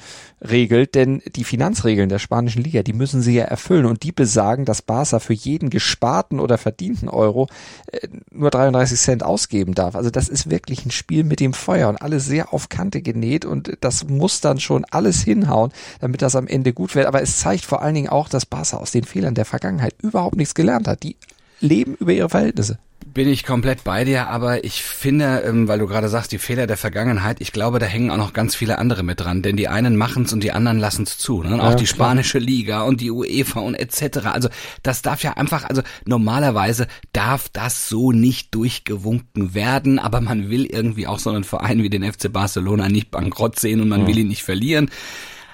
regelt, 0.43 0.95
denn 0.95 1.23
die 1.37 1.45
Finanzregeln 1.45 2.09
der 2.09 2.19
spanischen 2.19 2.63
Liga, 2.63 2.83
die 2.83 2.95
müssen 2.95 3.21
sie 3.21 3.35
ja 3.35 3.45
erfüllen 3.45 3.85
und 3.85 4.03
die 4.05 4.13
besagen, 4.13 4.65
dass 4.65 4.81
Barca 4.81 5.19
für 5.19 5.35
jeden 5.35 5.69
gesparten 5.69 6.41
oder 6.41 6.57
verdienten 6.57 7.11
Euro 7.11 7.49
äh, 7.93 8.09
nur 8.31 8.51
33 8.51 8.99
Cent 8.99 9.23
ausgeben 9.23 9.75
darf. 9.75 9.97
Also 9.97 10.09
das 10.09 10.29
ist 10.29 10.49
wirklich 10.49 10.87
ein 10.87 10.91
Spiel 10.91 11.25
mit 11.25 11.41
dem 11.41 11.53
Feuer 11.53 11.91
und 11.91 12.01
alles 12.01 12.25
sehr 12.25 12.55
auf 12.55 12.71
Kante 12.71 13.03
genäht 13.03 13.45
und 13.45 13.77
das 13.83 14.09
muss 14.09 14.41
dann 14.41 14.61
schon 14.61 14.87
alles 14.91 15.21
hinhauen, 15.21 15.73
damit 16.01 16.23
das 16.23 16.37
am 16.37 16.47
Ende 16.47 16.73
gut 16.73 16.95
wird. 16.95 17.07
Aber 17.07 17.21
es 17.21 17.39
zeigt 17.39 17.67
vor 17.67 17.83
allen 17.83 17.95
Dingen 17.95 18.09
auch, 18.09 18.31
dass 18.31 18.47
Barca 18.47 18.79
aus 18.79 18.93
den 18.93 19.05
Fehlern 19.11 19.35
der 19.35 19.45
Vergangenheit 19.45 19.95
überhaupt 20.03 20.37
nichts 20.37 20.55
gelernt 20.55 20.89
hat. 20.89 21.03
Die 21.03 21.17
leben 21.61 21.95
über 21.95 22.13
ihre 22.13 22.29
Verhältnisse. 22.29 22.79
Bin 23.13 23.29
ich 23.29 23.45
komplett 23.45 23.83
bei 23.83 24.05
dir, 24.05 24.29
aber 24.29 24.63
ich 24.63 24.85
finde, 24.85 25.43
ähm, 25.45 25.67
weil 25.67 25.81
du 25.81 25.89
gerade 25.89 26.09
sagst, 26.09 26.31
die 26.31 26.39
Fehler 26.39 26.69
der 26.69 26.77
Vergangenheit, 26.77 27.41
ich 27.41 27.51
glaube, 27.51 27.81
da 27.81 27.87
hängen 27.87 28.11
auch 28.11 28.17
noch 28.17 28.33
ganz 28.33 28.55
viele 28.55 28.79
andere 28.79 29.03
mit 29.03 29.19
dran, 29.19 29.43
denn 29.43 29.57
die 29.57 29.67
einen 29.67 29.97
machen's 29.97 30.33
und 30.33 30.45
die 30.45 30.53
anderen 30.53 30.79
lassen's 30.79 31.19
zu. 31.19 31.43
Ne? 31.43 31.61
auch 31.61 31.75
die 31.75 31.89
spanische 31.89 32.39
Liga 32.39 32.83
und 32.83 33.01
die 33.01 33.11
UEFA 33.11 33.61
und 33.61 33.75
etc. 33.75 34.27
Also 34.27 34.49
das 34.85 35.03
darf 35.03 35.25
ja 35.25 35.33
einfach, 35.33 35.65
also 35.65 35.83
normalerweise 36.05 36.87
darf 37.13 37.49
das 37.49 37.89
so 37.89 38.13
nicht 38.13 38.55
durchgewunken 38.55 39.55
werden, 39.55 39.99
aber 39.99 40.21
man 40.21 40.49
will 40.49 40.67
irgendwie 40.67 41.09
auch 41.09 41.19
so 41.19 41.31
einen 41.31 41.45
Verein 41.45 41.83
wie 41.83 41.91
den 41.91 42.05
FC 42.05 42.33
Barcelona 42.33 42.89
nicht 42.89 43.11
bankrott 43.11 43.59
sehen 43.59 43.81
und 43.81 43.89
man 43.89 44.03
ja. 44.03 44.07
will 44.07 44.19
ihn 44.19 44.29
nicht 44.29 44.45
verlieren. 44.45 44.89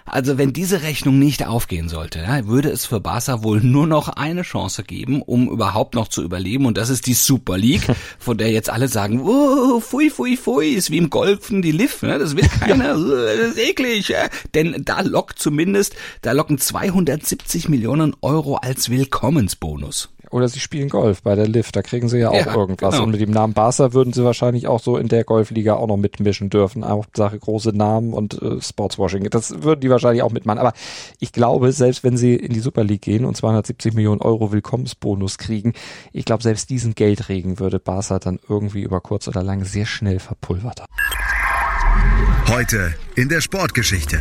Also 0.07 0.39
wenn 0.39 0.53
diese 0.53 0.83
Rechnung 0.83 1.19
nicht 1.19 1.45
aufgehen 1.45 1.89
sollte, 1.89 2.21
ja, 2.21 2.47
würde 2.47 2.71
es 2.71 2.87
für 2.87 3.01
Barca 3.01 3.43
wohl 3.43 3.61
nur 3.61 3.87
noch 3.89 4.09
eine 4.09 4.43
Chance 4.43 4.85
geben, 4.85 5.21
um 5.21 5.51
überhaupt 5.51 5.95
noch 5.95 6.09
zu 6.09 6.23
überleben 6.23 6.67
und 6.67 6.79
das 6.79 6.91
ist 6.91 7.07
die 7.07 7.15
Super 7.15 7.59
League, 7.59 7.87
von 8.19 8.39
der 8.39 8.53
jetzt 8.53 8.71
alle 8.71 8.87
sagen, 8.89 9.21
oh, 9.21 9.81
fui, 9.81 10.09
fui, 10.11 10.37
fui, 10.37 10.69
ist 10.69 10.91
wie 10.91 10.99
im 10.99 11.11
Golfen 11.11 11.61
die 11.61 11.73
Liv, 11.73 12.03
ne? 12.03 12.19
das 12.19 12.37
will 12.37 12.49
keiner, 12.61 12.95
das 12.95 13.57
ist 13.57 13.59
eklig. 13.59 14.09
Ja? 14.09 14.29
Denn 14.55 14.83
da 14.85 15.01
lockt 15.01 15.41
zumindest, 15.41 15.97
da 16.23 16.33
locken 16.33 16.59
270 16.59 17.69
Millionen 17.69 18.15
Euro 18.23 18.57
als 18.57 18.89
Willkommensbonus. 18.89 20.11
Oder 20.31 20.49
sie 20.49 20.61
spielen 20.61 20.89
Golf 20.89 21.23
bei 21.23 21.35
der 21.35 21.47
Lift, 21.47 21.77
da 21.77 21.83
kriegen 21.83 22.09
sie 22.09 22.19
ja 22.19 22.31
auch 22.31 22.35
ja, 22.35 22.55
irgendwas. 22.55 22.95
Genau. 22.95 23.05
Und 23.05 23.11
mit 23.13 23.21
dem 23.21 23.31
Namen 23.31 23.55
Barca 23.55 23.93
würden 23.93 24.13
sie 24.13 24.25
wahrscheinlich 24.25 24.67
auch 24.67 24.81
so 24.81 24.97
in 24.97 25.09
der 25.09 25.25
Golfliga 25.25 25.75
auch 25.75 25.87
noch 25.87 25.97
mitmischen 25.97 26.51
dürfen. 26.51 26.87
Hauptsache 26.87 27.39
große 27.39 27.71
Namen 27.71 28.13
und 28.13 28.41
äh, 28.43 28.61
Sportswashing. 28.61 29.25
Das 29.31 29.63
würden 29.63 29.81
die 29.81 29.91
wahrscheinlich 29.91 30.23
auch 30.23 30.33
mitmachen. 30.33 30.59
Aber 30.59 30.73
ich 31.21 31.33
glaube, 31.33 31.73
selbst 31.73 32.05
wenn 32.05 32.17
sie 32.17 32.35
in 32.35 32.53
die 32.53 32.61
Super 32.61 32.85
League 32.85 33.03
gehen 33.03 33.25
und 33.25 33.37
270 33.37 33.95
Millionen 33.95 34.21
Euro 34.21 34.53
Willkommensbonus 34.53 35.39
kriegen, 35.39 35.73
ich 36.13 36.25
glaube, 36.25 36.43
selbst 36.43 36.71
diesen 36.71 36.95
Geldregen 36.95 37.59
würde 37.59 37.79
Barca 37.79 38.19
dann 38.19 38.39
irgendwie 38.49 38.83
über 38.83 39.01
kurz 39.01 39.29
oder 39.29 39.43
lang 39.43 39.65
sehr 39.65 39.87
schnell 39.87 40.19
verpulvert 40.19 40.81
haben. 40.81 40.93
Heute 42.49 42.95
in 43.17 43.29
der 43.29 43.41
Sportgeschichte. 43.41 44.21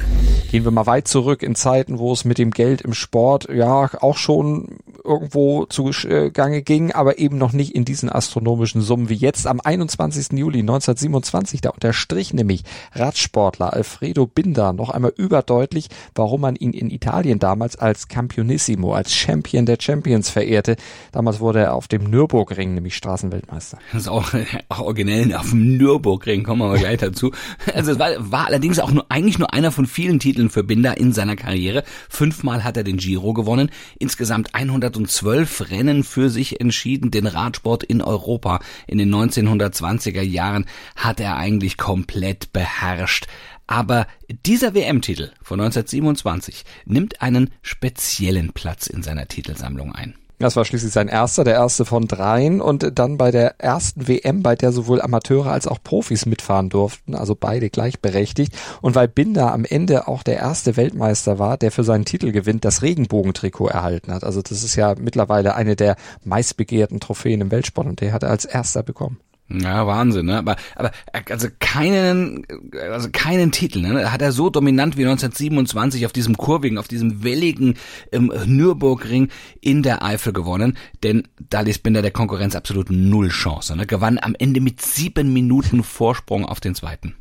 Gehen 0.55 0.63
wir 0.63 0.71
mal 0.71 0.85
weit 0.85 1.09
zurück 1.09 1.43
in 1.43 1.53
Zeiten, 1.53 1.99
wo 1.99 2.13
es 2.13 2.23
mit 2.23 2.37
dem 2.37 2.51
Geld 2.51 2.79
im 2.79 2.93
Sport 2.93 3.49
ja 3.53 3.89
auch 4.01 4.15
schon 4.15 4.77
irgendwo 5.03 5.65
zugange 5.65 6.61
ging, 6.61 6.93
aber 6.93 7.19
eben 7.19 7.37
noch 7.37 7.51
nicht 7.51 7.75
in 7.75 7.83
diesen 7.83 8.09
astronomischen 8.09 8.81
Summen 8.81 9.09
wie 9.09 9.15
jetzt. 9.15 9.47
Am 9.47 9.59
21. 9.59 10.31
Juli 10.31 10.59
1927, 10.59 11.59
da 11.59 11.71
unterstrich 11.71 12.33
nämlich 12.33 12.63
Radsportler 12.93 13.73
Alfredo 13.73 14.27
Binder 14.27 14.71
noch 14.71 14.89
einmal 14.89 15.13
überdeutlich, 15.17 15.89
warum 16.15 16.39
man 16.39 16.55
ihn 16.55 16.71
in 16.71 16.89
Italien 16.89 17.39
damals 17.39 17.75
als 17.75 18.07
Campionissimo, 18.07 18.93
als 18.93 19.13
Champion 19.13 19.65
der 19.65 19.77
Champions 19.79 20.29
verehrte. 20.29 20.77
Damals 21.11 21.41
wurde 21.41 21.59
er 21.59 21.73
auf 21.73 21.89
dem 21.89 22.05
Nürburgring 22.05 22.73
nämlich 22.73 22.95
Straßenweltmeister. 22.95 23.77
Das 23.91 24.03
ist 24.03 24.07
auch, 24.07 24.33
auch 24.69 24.79
originell 24.79 25.35
auf 25.35 25.49
dem 25.49 25.75
Nürburgring, 25.75 26.43
kommen 26.43 26.61
wir 26.61 26.69
mal 26.69 26.79
gleich 26.79 26.99
dazu. 26.99 27.31
Also 27.73 27.91
es 27.91 27.99
war, 27.99 28.09
war 28.19 28.47
allerdings 28.47 28.79
auch 28.79 28.91
nur 28.91 29.05
eigentlich 29.09 29.37
nur 29.37 29.53
einer 29.53 29.73
von 29.73 29.85
vielen 29.85 30.19
Titeln 30.19 30.44
für 30.49 30.63
Binder 30.63 30.97
in 30.97 31.13
seiner 31.13 31.35
Karriere. 31.35 31.83
Fünfmal 32.09 32.63
hat 32.63 32.77
er 32.77 32.83
den 32.83 32.97
Giro 32.97 33.33
gewonnen, 33.33 33.69
insgesamt 33.99 34.55
112 34.55 35.69
Rennen 35.71 36.03
für 36.03 36.29
sich 36.29 36.59
entschieden. 36.61 37.11
Den 37.11 37.27
Radsport 37.27 37.83
in 37.83 38.01
Europa 38.01 38.59
in 38.87 38.97
den 38.97 39.13
1920er 39.13 40.21
Jahren 40.21 40.65
hat 40.95 41.19
er 41.19 41.37
eigentlich 41.37 41.77
komplett 41.77 42.51
beherrscht. 42.53 43.27
Aber 43.67 44.07
dieser 44.45 44.73
WM-Titel 44.75 45.31
von 45.41 45.59
1927 45.59 46.65
nimmt 46.85 47.21
einen 47.21 47.51
speziellen 47.61 48.53
Platz 48.53 48.87
in 48.87 49.01
seiner 49.01 49.27
Titelsammlung 49.27 49.93
ein. 49.93 50.15
Das 50.37 50.57
war 50.57 50.65
schließlich 50.65 50.91
sein 50.91 51.07
erster, 51.07 51.45
der 51.45 51.53
erste 51.53 51.85
von 51.85 52.07
dreien 52.07 52.59
und 52.59 52.99
dann 52.99 53.17
bei 53.17 53.31
der 53.31 53.55
ersten 53.59 54.07
WM, 54.07 54.43
bei 54.43 54.55
der 54.55 54.73
sowohl 54.73 55.01
Amateure 55.01 55.51
als 55.51 55.67
auch 55.67 55.79
Profis 55.81 56.25
mitfahren 56.25 56.69
durften, 56.69 57.15
also 57.15 57.35
beide 57.35 57.69
gleichberechtigt. 57.69 58.53
Und 58.81 58.95
weil 58.95 59.07
Binder 59.07 59.53
am 59.53 59.63
Ende 59.63 60.07
auch 60.09 60.23
der 60.23 60.37
erste 60.37 60.75
Weltmeister 60.75 61.39
war, 61.39 61.57
der 61.57 61.71
für 61.71 61.85
seinen 61.85 62.03
Titelgewinn 62.03 62.59
das 62.59 62.81
Regenbogentrikot 62.81 63.67
erhalten 63.67 64.13
hat. 64.13 64.25
Also 64.25 64.41
das 64.41 64.63
ist 64.63 64.75
ja 64.75 64.95
mittlerweile 64.99 65.55
eine 65.55 65.77
der 65.77 65.95
meistbegehrten 66.23 66.99
Trophäen 66.99 67.39
im 67.39 67.51
Weltsport 67.51 67.87
und 67.87 68.01
der 68.01 68.11
hat 68.11 68.23
er 68.23 68.29
als 68.29 68.43
erster 68.43 68.83
bekommen. 68.83 69.19
Ja, 69.47 69.85
Wahnsinn, 69.85 70.25
ne? 70.25 70.39
Aber, 70.39 70.55
aber 70.75 70.91
also 71.29 71.47
keinen, 71.59 72.47
also 72.91 73.09
keinen 73.11 73.51
Titel, 73.51 73.79
ne? 73.81 74.11
Hat 74.11 74.23
er 74.23 74.31
so 74.31 74.49
dominant 74.49 74.97
wie 74.97 75.05
1927 75.05 76.05
auf 76.07 76.13
diesem 76.13 76.35
kurvigen, 76.35 76.79
auf 76.79 76.87
diesem 76.87 77.23
welligen 77.23 77.75
ähm, 78.11 78.33
Nürburgring 78.45 79.29
in 79.61 79.83
der 79.83 80.03
Eifel 80.03 80.33
gewonnen. 80.33 80.77
Denn 81.03 81.27
da 81.37 81.61
ließ 81.61 81.79
Binder 81.79 82.01
der 82.01 82.11
Konkurrenz 82.11 82.55
absolut 82.55 82.89
null 82.89 83.29
Chance. 83.29 83.75
Ne? 83.75 83.85
Gewann 83.85 84.17
am 84.19 84.35
Ende 84.37 84.61
mit 84.61 84.81
sieben 84.81 85.31
Minuten 85.31 85.83
Vorsprung 85.83 86.45
auf 86.45 86.59
den 86.59 86.73
zweiten. 86.73 87.15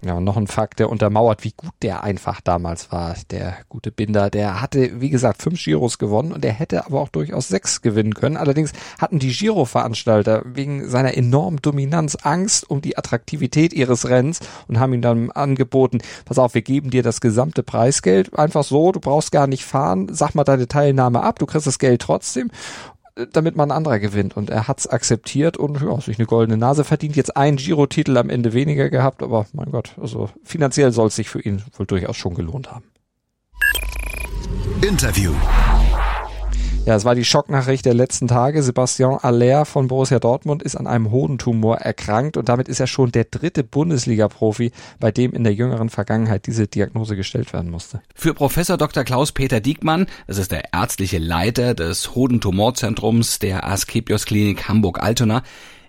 Ja, 0.00 0.20
noch 0.20 0.36
ein 0.36 0.46
Fakt, 0.46 0.78
der 0.78 0.90
untermauert, 0.90 1.42
wie 1.42 1.52
gut 1.56 1.72
der 1.82 2.04
einfach 2.04 2.40
damals 2.40 2.92
war. 2.92 3.16
Der 3.32 3.56
gute 3.68 3.90
Binder, 3.90 4.30
der 4.30 4.60
hatte, 4.60 5.00
wie 5.00 5.10
gesagt, 5.10 5.42
fünf 5.42 5.60
Giros 5.60 5.98
gewonnen 5.98 6.30
und 6.30 6.44
der 6.44 6.52
hätte 6.52 6.86
aber 6.86 7.00
auch 7.00 7.08
durchaus 7.08 7.48
sechs 7.48 7.82
gewinnen 7.82 8.14
können. 8.14 8.36
Allerdings 8.36 8.72
hatten 9.00 9.18
die 9.18 9.32
Giro-Veranstalter 9.32 10.42
wegen 10.44 10.88
seiner 10.88 11.16
enormen 11.16 11.60
Dominanz 11.60 12.16
Angst 12.22 12.70
um 12.70 12.80
die 12.80 12.96
Attraktivität 12.96 13.72
ihres 13.72 14.08
Rennens 14.08 14.38
und 14.68 14.78
haben 14.78 14.94
ihm 14.94 15.02
dann 15.02 15.32
angeboten, 15.32 15.98
pass 16.24 16.38
auf, 16.38 16.54
wir 16.54 16.62
geben 16.62 16.90
dir 16.90 17.02
das 17.02 17.20
gesamte 17.20 17.64
Preisgeld 17.64 18.38
einfach 18.38 18.62
so, 18.62 18.92
du 18.92 19.00
brauchst 19.00 19.32
gar 19.32 19.48
nicht 19.48 19.64
fahren, 19.64 20.06
sag 20.12 20.36
mal 20.36 20.44
deine 20.44 20.68
Teilnahme 20.68 21.24
ab, 21.24 21.40
du 21.40 21.46
kriegst 21.46 21.66
das 21.66 21.80
Geld 21.80 22.02
trotzdem 22.02 22.52
damit 23.32 23.56
man 23.56 23.70
ein 23.70 23.76
anderer 23.76 23.98
gewinnt. 23.98 24.36
Und 24.36 24.50
er 24.50 24.68
hat's 24.68 24.86
akzeptiert 24.86 25.56
und 25.56 25.80
ja, 25.80 26.00
sich 26.00 26.18
eine 26.18 26.26
goldene 26.26 26.56
Nase 26.56 26.84
verdient. 26.84 27.16
Jetzt 27.16 27.36
einen 27.36 27.56
Giro-Titel 27.56 28.16
am 28.16 28.30
Ende 28.30 28.52
weniger 28.52 28.90
gehabt, 28.90 29.22
aber 29.22 29.46
mein 29.52 29.70
Gott, 29.70 29.94
also 30.00 30.30
finanziell 30.44 30.92
soll 30.92 31.08
es 31.08 31.16
sich 31.16 31.28
für 31.28 31.40
ihn 31.40 31.62
wohl 31.76 31.86
durchaus 31.86 32.16
schon 32.16 32.34
gelohnt 32.34 32.70
haben. 32.70 32.84
Interview. 34.82 35.32
Ja, 36.88 36.96
es 36.96 37.04
war 37.04 37.14
die 37.14 37.26
Schocknachricht 37.26 37.84
der 37.84 37.92
letzten 37.92 38.28
Tage. 38.28 38.62
Sebastian 38.62 39.18
Aller 39.18 39.66
von 39.66 39.88
Borussia 39.88 40.18
Dortmund 40.18 40.62
ist 40.62 40.74
an 40.74 40.86
einem 40.86 41.10
Hodentumor 41.10 41.76
erkrankt 41.76 42.38
und 42.38 42.48
damit 42.48 42.66
ist 42.66 42.80
er 42.80 42.86
schon 42.86 43.12
der 43.12 43.24
dritte 43.24 43.62
Bundesliga-Profi, 43.62 44.72
bei 44.98 45.12
dem 45.12 45.34
in 45.34 45.44
der 45.44 45.52
jüngeren 45.52 45.90
Vergangenheit 45.90 46.46
diese 46.46 46.66
Diagnose 46.66 47.14
gestellt 47.14 47.52
werden 47.52 47.70
musste. 47.70 48.00
Für 48.14 48.32
Professor 48.32 48.78
Dr. 48.78 49.04
Klaus-Peter 49.04 49.60
Diekmann, 49.60 50.06
das 50.26 50.38
ist 50.38 50.50
der 50.50 50.72
ärztliche 50.72 51.18
Leiter 51.18 51.74
des 51.74 52.14
Hodentumorzentrums 52.14 53.38
der 53.38 53.68
Asklepios 53.68 54.24
Klinik 54.24 54.66
Hamburg-Altona, 54.66 55.42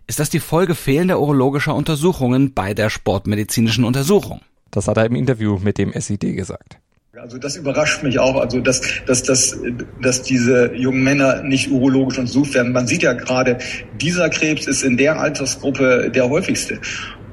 ist 0.06 0.20
das 0.20 0.29
die 0.29 0.41
Folge 0.41 0.75
fehlender 0.75 1.22
urologischer 1.22 1.75
Untersuchungen 1.75 2.53
bei 2.53 2.74
der 2.74 2.89
sportmedizinischen 2.89 3.86
Untersuchung. 3.86 4.41
Das 4.70 4.89
hat 4.89 4.98
er 4.98 5.06
im 5.06 5.15
Interview 5.15 5.60
mit 5.60 5.77
dem 5.77 5.94
SID 5.94 6.36
gesagt. 6.36 6.77
Also 7.22 7.38
das 7.38 7.58
überrascht 7.58 8.02
mich 8.02 8.18
auch, 8.18 8.40
also 8.40 8.62
dass, 8.62 8.82
dass, 9.06 9.24
dass, 9.24 9.58
dass 10.02 10.22
diese 10.22 10.74
jungen 10.74 11.04
Männer 11.04 11.44
nicht 11.44 11.70
urologisch 11.70 12.18
untersucht 12.18 12.54
werden. 12.54 12.72
Man 12.72 12.88
sieht 12.88 13.04
ja 13.04 13.12
gerade, 13.12 13.58
dieser 14.00 14.30
Krebs 14.30 14.68
ist 14.68 14.84
in 14.84 14.96
der 14.96 15.20
Altersgruppe 15.20 16.10
der 16.16 16.30
häufigste. 16.30 16.80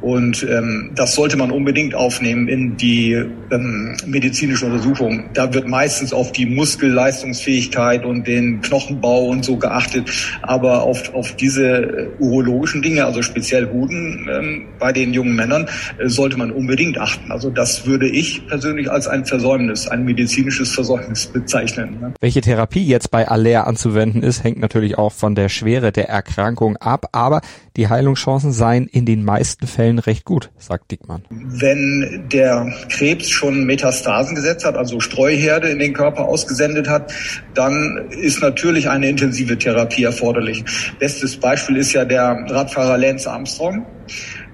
Und 0.01 0.47
ähm, 0.49 0.91
das 0.95 1.15
sollte 1.15 1.37
man 1.37 1.51
unbedingt 1.51 1.95
aufnehmen 1.95 2.49
in 2.49 2.77
die 2.77 3.13
ähm, 3.13 3.97
medizinische 4.07 4.67
Untersuchung. 4.67 5.25
Da 5.33 5.53
wird 5.53 5.67
meistens 5.67 6.13
auf 6.13 6.33
die 6.33 6.47
Muskelleistungsfähigkeit 6.47 8.05
und 8.05 8.27
den 8.27 8.61
Knochenbau 8.61 9.27
und 9.27 9.45
so 9.45 9.57
geachtet. 9.57 10.11
Aber 10.43 10.83
auf, 10.83 11.15
auf 11.15 11.35
diese 11.37 11.67
äh, 11.67 12.09
urologischen 12.19 12.83
Dinge, 12.83 13.05
also 13.05 13.23
speziell 13.23 13.71
Hoden 13.71 14.29
ähm, 14.31 14.63
bei 14.79 14.93
den 14.93 15.13
jungen 15.15 15.35
Männern, 15.35 15.69
äh, 15.99 16.09
sollte 16.09 16.37
man 16.37 16.51
unbedingt 16.51 16.99
achten. 16.99 17.33
Also 17.33 17.51
das 17.51 17.87
würde 17.87 18.09
ich 18.09 18.47
persönlich 18.47 18.91
als 18.91 19.09
ein 19.09 19.25
Versäumnis, 19.25 19.89
ein 19.89 20.05
medizinisches 20.05 20.73
Versäumnis 20.73 21.27
bezeichnen. 21.27 21.99
Ne? 22.01 22.15
Welche 22.21 22.43
Therapie 22.43 22.85
jetzt 22.85 23.11
bei 23.11 23.27
Aller 23.29 23.67
anzuwenden 23.67 24.23
ist, 24.23 24.45
hängt 24.45 24.59
natürlich 24.59 24.99
auch 24.99 25.13
von 25.13 25.35
der 25.35 25.49
Schwere 25.49 25.91
der 25.91 26.09
Erkrankung 26.09 26.77
ab. 26.77 27.07
Aber 27.13 27.41
die 27.77 27.89
Heilungschancen 27.89 28.53
seien 28.53 28.87
in 28.87 29.07
den 29.07 29.25
meisten 29.25 29.67
Fällen 29.67 29.86
Fällen 29.87 29.99
recht 30.01 30.25
gut, 30.25 30.51
sagt 30.59 30.91
Dickmann. 30.91 31.23
Wenn 31.31 32.25
der 32.33 32.75
Krebs 32.89 33.31
schon 33.31 33.67
Metastasen 33.67 34.35
gesetzt 34.35 34.65
hat, 34.65 34.77
also 34.77 34.99
Streuherde 34.99 35.69
in 35.69 35.79
den 35.79 35.93
Körper 35.93 36.25
ausgesendet 36.25 36.89
hat, 36.89 37.13
dann 37.55 38.09
ist 38.11 38.43
natürlich 38.43 38.89
eine 38.89 39.09
intensive 39.09 39.57
Therapie 39.57 40.03
erforderlich. 40.03 40.65
Bestes 40.99 41.37
Beispiel 41.37 41.77
ist 41.77 41.93
ja 41.93 42.05
der 42.05 42.37
Radfahrer 42.49 42.99
Lance 42.99 43.31
Armstrong. 43.31 43.87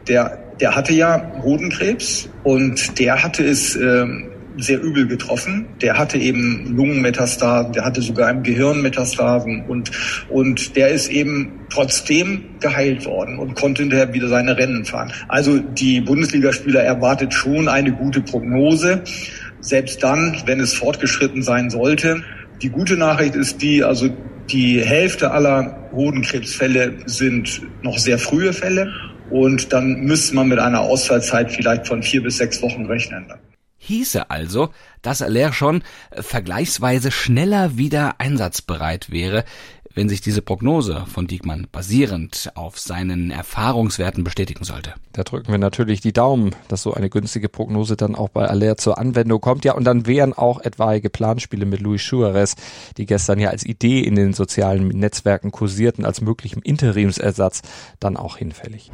Der, 0.06 0.38
der 0.60 0.76
hatte 0.76 0.92
ja 0.92 1.32
Hodenkrebs 1.42 2.28
und 2.44 2.98
der 2.98 3.22
hatte 3.22 3.42
es 3.42 3.74
ähm, 3.74 4.31
sehr 4.56 4.82
übel 4.82 5.06
getroffen. 5.06 5.66
Der 5.80 5.98
hatte 5.98 6.18
eben 6.18 6.74
Lungenmetastasen, 6.76 7.72
der 7.72 7.84
hatte 7.84 8.02
sogar 8.02 8.30
im 8.30 8.42
Gehirn 8.42 8.82
Metastasen 8.82 9.64
und, 9.66 9.90
und 10.28 10.76
der 10.76 10.88
ist 10.88 11.08
eben 11.08 11.60
trotzdem 11.70 12.44
geheilt 12.60 13.04
worden 13.06 13.38
und 13.38 13.54
konnte 13.54 13.82
hinterher 13.82 14.12
wieder 14.12 14.28
seine 14.28 14.56
Rennen 14.56 14.84
fahren. 14.84 15.12
Also 15.28 15.58
die 15.58 16.00
Bundesligaspieler 16.00 16.82
erwartet 16.82 17.32
schon 17.34 17.68
eine 17.68 17.92
gute 17.92 18.20
Prognose, 18.20 19.02
selbst 19.60 20.02
dann, 20.02 20.36
wenn 20.46 20.60
es 20.60 20.74
fortgeschritten 20.74 21.42
sein 21.42 21.70
sollte. 21.70 22.22
Die 22.60 22.68
gute 22.68 22.96
Nachricht 22.96 23.34
ist 23.34 23.62
die, 23.62 23.82
also 23.82 24.08
die 24.50 24.80
Hälfte 24.80 25.30
aller 25.30 25.88
Hodenkrebsfälle 25.92 26.94
sind 27.06 27.62
noch 27.82 27.98
sehr 27.98 28.18
frühe 28.18 28.52
Fälle 28.52 28.92
und 29.30 29.72
dann 29.72 30.00
müsste 30.00 30.34
man 30.34 30.48
mit 30.48 30.58
einer 30.58 30.80
Ausfallzeit 30.80 31.50
vielleicht 31.50 31.86
von 31.86 32.02
vier 32.02 32.22
bis 32.22 32.38
sechs 32.38 32.60
Wochen 32.62 32.86
rechnen. 32.86 33.26
Hieße 33.84 34.30
also, 34.30 34.68
dass 35.02 35.22
Aller 35.22 35.52
schon 35.52 35.82
vergleichsweise 36.12 37.10
schneller 37.10 37.76
wieder 37.76 38.20
einsatzbereit 38.20 39.10
wäre, 39.10 39.44
wenn 39.94 40.08
sich 40.08 40.20
diese 40.20 40.40
Prognose 40.40 41.04
von 41.12 41.26
Diekmann 41.26 41.66
basierend 41.70 42.52
auf 42.54 42.78
seinen 42.78 43.32
Erfahrungswerten 43.32 44.22
bestätigen 44.22 44.64
sollte. 44.64 44.94
Da 45.12 45.24
drücken 45.24 45.50
wir 45.50 45.58
natürlich 45.58 46.00
die 46.00 46.12
Daumen, 46.12 46.54
dass 46.68 46.82
so 46.82 46.94
eine 46.94 47.10
günstige 47.10 47.48
Prognose 47.48 47.96
dann 47.96 48.14
auch 48.14 48.28
bei 48.28 48.46
Aller 48.46 48.76
zur 48.76 48.98
Anwendung 48.98 49.40
kommt. 49.40 49.64
Ja, 49.64 49.74
und 49.74 49.84
dann 49.84 50.06
wären 50.06 50.32
auch 50.32 50.60
etwaige 50.60 51.10
Planspiele 51.10 51.66
mit 51.66 51.80
Luis 51.80 52.06
Suarez, 52.06 52.54
die 52.96 53.06
gestern 53.06 53.40
ja 53.40 53.50
als 53.50 53.66
Idee 53.66 54.00
in 54.00 54.14
den 54.14 54.32
sozialen 54.32 54.88
Netzwerken 54.88 55.50
kursierten, 55.50 56.04
als 56.04 56.20
möglichem 56.20 56.62
Interimsersatz, 56.62 57.62
dann 57.98 58.16
auch 58.16 58.36
hinfällig. 58.36 58.92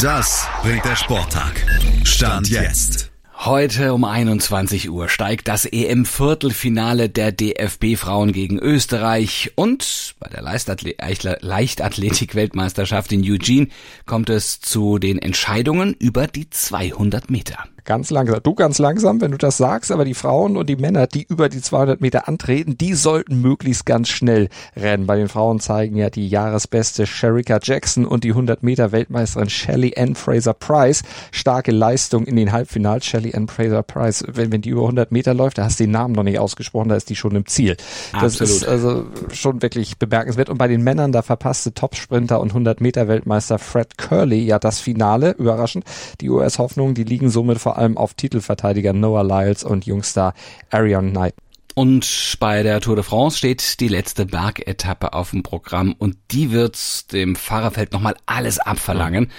Das 0.00 0.46
bringt 0.62 0.84
der 0.84 0.96
Sporttag. 0.96 1.66
Stand 2.04 2.48
jetzt. 2.50 3.09
Heute 3.42 3.94
um 3.94 4.04
21 4.04 4.90
Uhr 4.90 5.08
steigt 5.08 5.48
das 5.48 5.64
EM-Viertelfinale 5.64 7.08
der 7.08 7.32
DFB-Frauen 7.32 8.32
gegen 8.32 8.58
Österreich 8.58 9.52
und 9.54 10.14
bei 10.20 10.28
der 10.28 10.42
Leichtathletik-Weltmeisterschaft 10.42 13.12
in 13.12 13.22
Eugene 13.24 13.68
kommt 14.04 14.28
es 14.28 14.60
zu 14.60 14.98
den 14.98 15.18
Entscheidungen 15.18 15.94
über 15.94 16.26
die 16.26 16.50
200 16.50 17.30
Meter. 17.30 17.64
Ganz 17.84 18.10
langsam. 18.10 18.40
Du 18.42 18.54
ganz 18.54 18.78
langsam, 18.78 19.20
wenn 19.20 19.30
du 19.30 19.38
das 19.38 19.56
sagst, 19.56 19.90
aber 19.90 20.04
die 20.04 20.14
Frauen 20.14 20.56
und 20.56 20.68
die 20.68 20.76
Männer, 20.76 21.06
die 21.06 21.24
über 21.28 21.48
die 21.48 21.60
200 21.60 22.00
Meter 22.00 22.28
antreten, 22.28 22.76
die 22.76 22.94
sollten 22.94 23.40
möglichst 23.40 23.86
ganz 23.86 24.08
schnell 24.08 24.48
rennen. 24.76 25.06
Bei 25.06 25.16
den 25.16 25.28
Frauen 25.28 25.60
zeigen 25.60 25.96
ja 25.96 26.10
die 26.10 26.28
Jahresbeste 26.28 27.06
Sherika 27.06 27.58
Jackson 27.62 28.04
und 28.04 28.24
die 28.24 28.30
100 28.30 28.62
Meter 28.62 28.92
Weltmeisterin 28.92 29.48
Shelly 29.48 29.94
Ann 29.96 30.14
Fraser 30.14 30.54
Price 30.54 31.02
starke 31.32 31.72
Leistung 31.72 32.26
in 32.26 32.36
den 32.36 32.52
Halbfinals. 32.52 33.06
Shelly 33.06 33.34
Ann 33.34 33.48
Fraser 33.48 33.82
Price, 33.82 34.24
wenn, 34.26 34.52
wenn 34.52 34.60
die 34.60 34.70
über 34.70 34.82
100 34.82 35.10
Meter 35.12 35.34
läuft, 35.34 35.58
da 35.58 35.64
hast 35.64 35.80
du 35.80 35.84
den 35.84 35.92
Namen 35.92 36.14
noch 36.14 36.22
nicht 36.22 36.38
ausgesprochen, 36.38 36.90
da 36.90 36.96
ist 36.96 37.08
die 37.08 37.16
schon 37.16 37.34
im 37.34 37.46
Ziel. 37.46 37.76
Das 38.12 38.40
Absolut. 38.40 38.52
ist 38.52 38.68
also 38.68 39.06
schon 39.32 39.62
wirklich 39.62 39.98
bemerkenswert. 39.98 40.50
Und 40.50 40.58
bei 40.58 40.68
den 40.68 40.82
Männern, 40.82 41.12
da 41.12 41.22
verpasste 41.22 41.72
Topsprinter 41.72 42.40
und 42.40 42.48
100 42.48 42.80
Meter 42.80 43.08
Weltmeister 43.08 43.58
Fred 43.58 43.96
Curley 43.96 44.40
ja 44.40 44.58
das 44.58 44.80
Finale, 44.80 45.34
überraschend. 45.38 45.84
Die 46.20 46.28
US-Hoffnungen, 46.28 46.94
die 46.94 47.04
liegen 47.04 47.30
somit 47.30 47.58
vor 47.58 47.70
vor 47.70 47.78
allem 47.80 47.96
auf 47.96 48.14
Titelverteidiger 48.14 48.92
Noah 48.92 49.24
Lyles 49.24 49.64
und 49.64 49.86
Jungstar 49.86 50.34
Arion 50.70 51.10
Knight. 51.10 51.34
Und 51.74 52.36
bei 52.40 52.62
der 52.62 52.80
Tour 52.80 52.96
de 52.96 53.04
France 53.04 53.38
steht 53.38 53.80
die 53.80 53.88
letzte 53.88 54.26
Bergetappe 54.26 55.12
auf 55.12 55.30
dem 55.30 55.42
Programm 55.42 55.94
und 55.96 56.16
die 56.30 56.50
wird 56.50 57.12
dem 57.12 57.36
Fahrerfeld 57.36 57.92
nochmal 57.92 58.16
alles 58.26 58.58
abverlangen. 58.58 59.30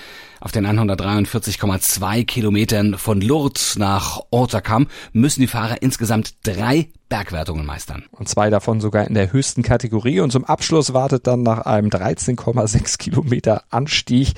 Auf 0.43 0.51
den 0.51 0.65
143,2 0.65 2.25
Kilometern 2.25 2.97
von 2.97 3.21
Lourdes 3.21 3.77
nach 3.77 4.21
Hautacam 4.33 4.87
müssen 5.13 5.41
die 5.41 5.47
Fahrer 5.47 5.83
insgesamt 5.83 6.33
drei 6.41 6.89
Bergwertungen 7.09 7.63
meistern. 7.63 8.05
Und 8.09 8.27
zwei 8.27 8.49
davon 8.49 8.81
sogar 8.81 9.05
in 9.05 9.13
der 9.13 9.31
höchsten 9.31 9.61
Kategorie. 9.61 10.19
Und 10.19 10.31
zum 10.31 10.43
Abschluss 10.43 10.95
wartet 10.95 11.27
dann 11.27 11.43
nach 11.43 11.59
einem 11.67 11.89
13,6 11.89 12.97
Kilometer 12.97 13.65
Anstieg 13.69 14.33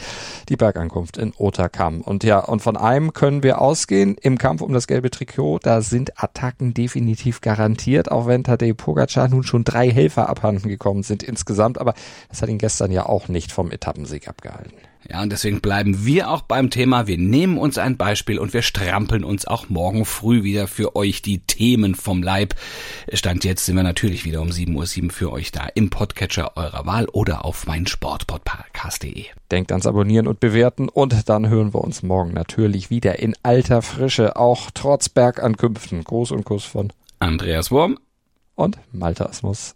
die 0.50 0.58
Bergankunft 0.58 1.16
in 1.16 1.32
Otakam. 1.38 2.02
Und 2.02 2.26
ja, 2.26 2.40
und 2.40 2.62
von 2.62 2.76
einem 2.76 3.14
können 3.14 3.42
wir 3.42 3.62
ausgehen. 3.62 4.18
Im 4.22 4.38
Kampf 4.38 4.62
um 4.62 4.74
das 4.74 4.88
gelbe 4.88 5.10
Trikot, 5.10 5.60
da 5.60 5.80
sind 5.80 6.22
Attacken 6.22 6.74
definitiv 6.74 7.40
garantiert, 7.40 8.12
auch 8.12 8.28
wenn 8.28 8.44
Tadej 8.44 8.74
Pogacar 8.74 9.30
nun 9.30 9.44
schon 9.44 9.64
drei 9.64 9.90
Helfer 9.90 10.28
abhanden 10.28 10.68
gekommen 10.68 11.04
sind 11.04 11.24
insgesamt. 11.24 11.78
Aber 11.78 11.94
das 12.28 12.42
hat 12.42 12.50
ihn 12.50 12.58
gestern 12.58 12.92
ja 12.92 13.06
auch 13.06 13.30
nicht 13.30 13.54
vom 13.54 13.72
Etappensieg 13.72 14.28
abgehalten. 14.28 14.74
Ja, 15.10 15.22
und 15.22 15.32
deswegen 15.32 15.60
bleiben 15.60 16.06
wir 16.06 16.30
auch 16.30 16.44
beim 16.44 16.70
Thema. 16.70 17.08
Wir 17.08 17.18
nehmen 17.18 17.58
uns 17.58 17.78
ein 17.78 17.98
Beispiel 17.98 18.40
und 18.40 18.54
wir 18.54 18.62
strampeln 18.62 19.24
uns 19.24 19.46
auch 19.46 19.68
morgen 19.70 20.06
früh 20.06 20.44
wieder 20.44 20.68
für 20.68 20.96
euch 20.96 21.22
die 21.22 21.40
Themen 21.40 21.96
vom 21.96 22.24
Leib. 22.24 22.56
Stand 23.12 23.44
jetzt 23.44 23.66
sind 23.66 23.76
wir 23.76 23.84
natürlich 23.84 24.24
wieder 24.24 24.42
um 24.42 24.50
7.07 24.50 25.04
Uhr 25.04 25.12
für 25.12 25.32
euch 25.32 25.52
da 25.52 25.68
im 25.76 25.90
Podcatcher 25.90 26.56
eurer 26.56 26.86
Wahl 26.86 27.08
oder 27.12 27.44
auf 27.44 27.68
meinsportpodcast.de. 27.68 29.26
Denkt 29.52 29.72
ans 29.72 29.86
Abonnieren 29.86 30.28
und 30.28 30.40
Bewerten 30.40 30.88
und 30.88 31.28
dann 31.28 31.50
hören 31.50 31.74
wir 31.74 31.82
uns 31.82 32.02
morgen 32.02 32.34
natürlich 32.34 32.90
wieder 32.90 33.20
in 33.20 33.36
alter 33.44 33.82
Frische, 33.82 34.38
auch 34.38 34.72
trotz 34.74 35.10
Bergankünften. 35.10 36.04
Gruß 36.04 36.32
und 36.32 36.46
Kuss 36.46 36.64
von 36.64 36.94
Andreas 37.20 37.72
Wurm 37.72 38.00
und 38.56 38.80
Malte 38.92 39.30
Asmus. 39.30 39.76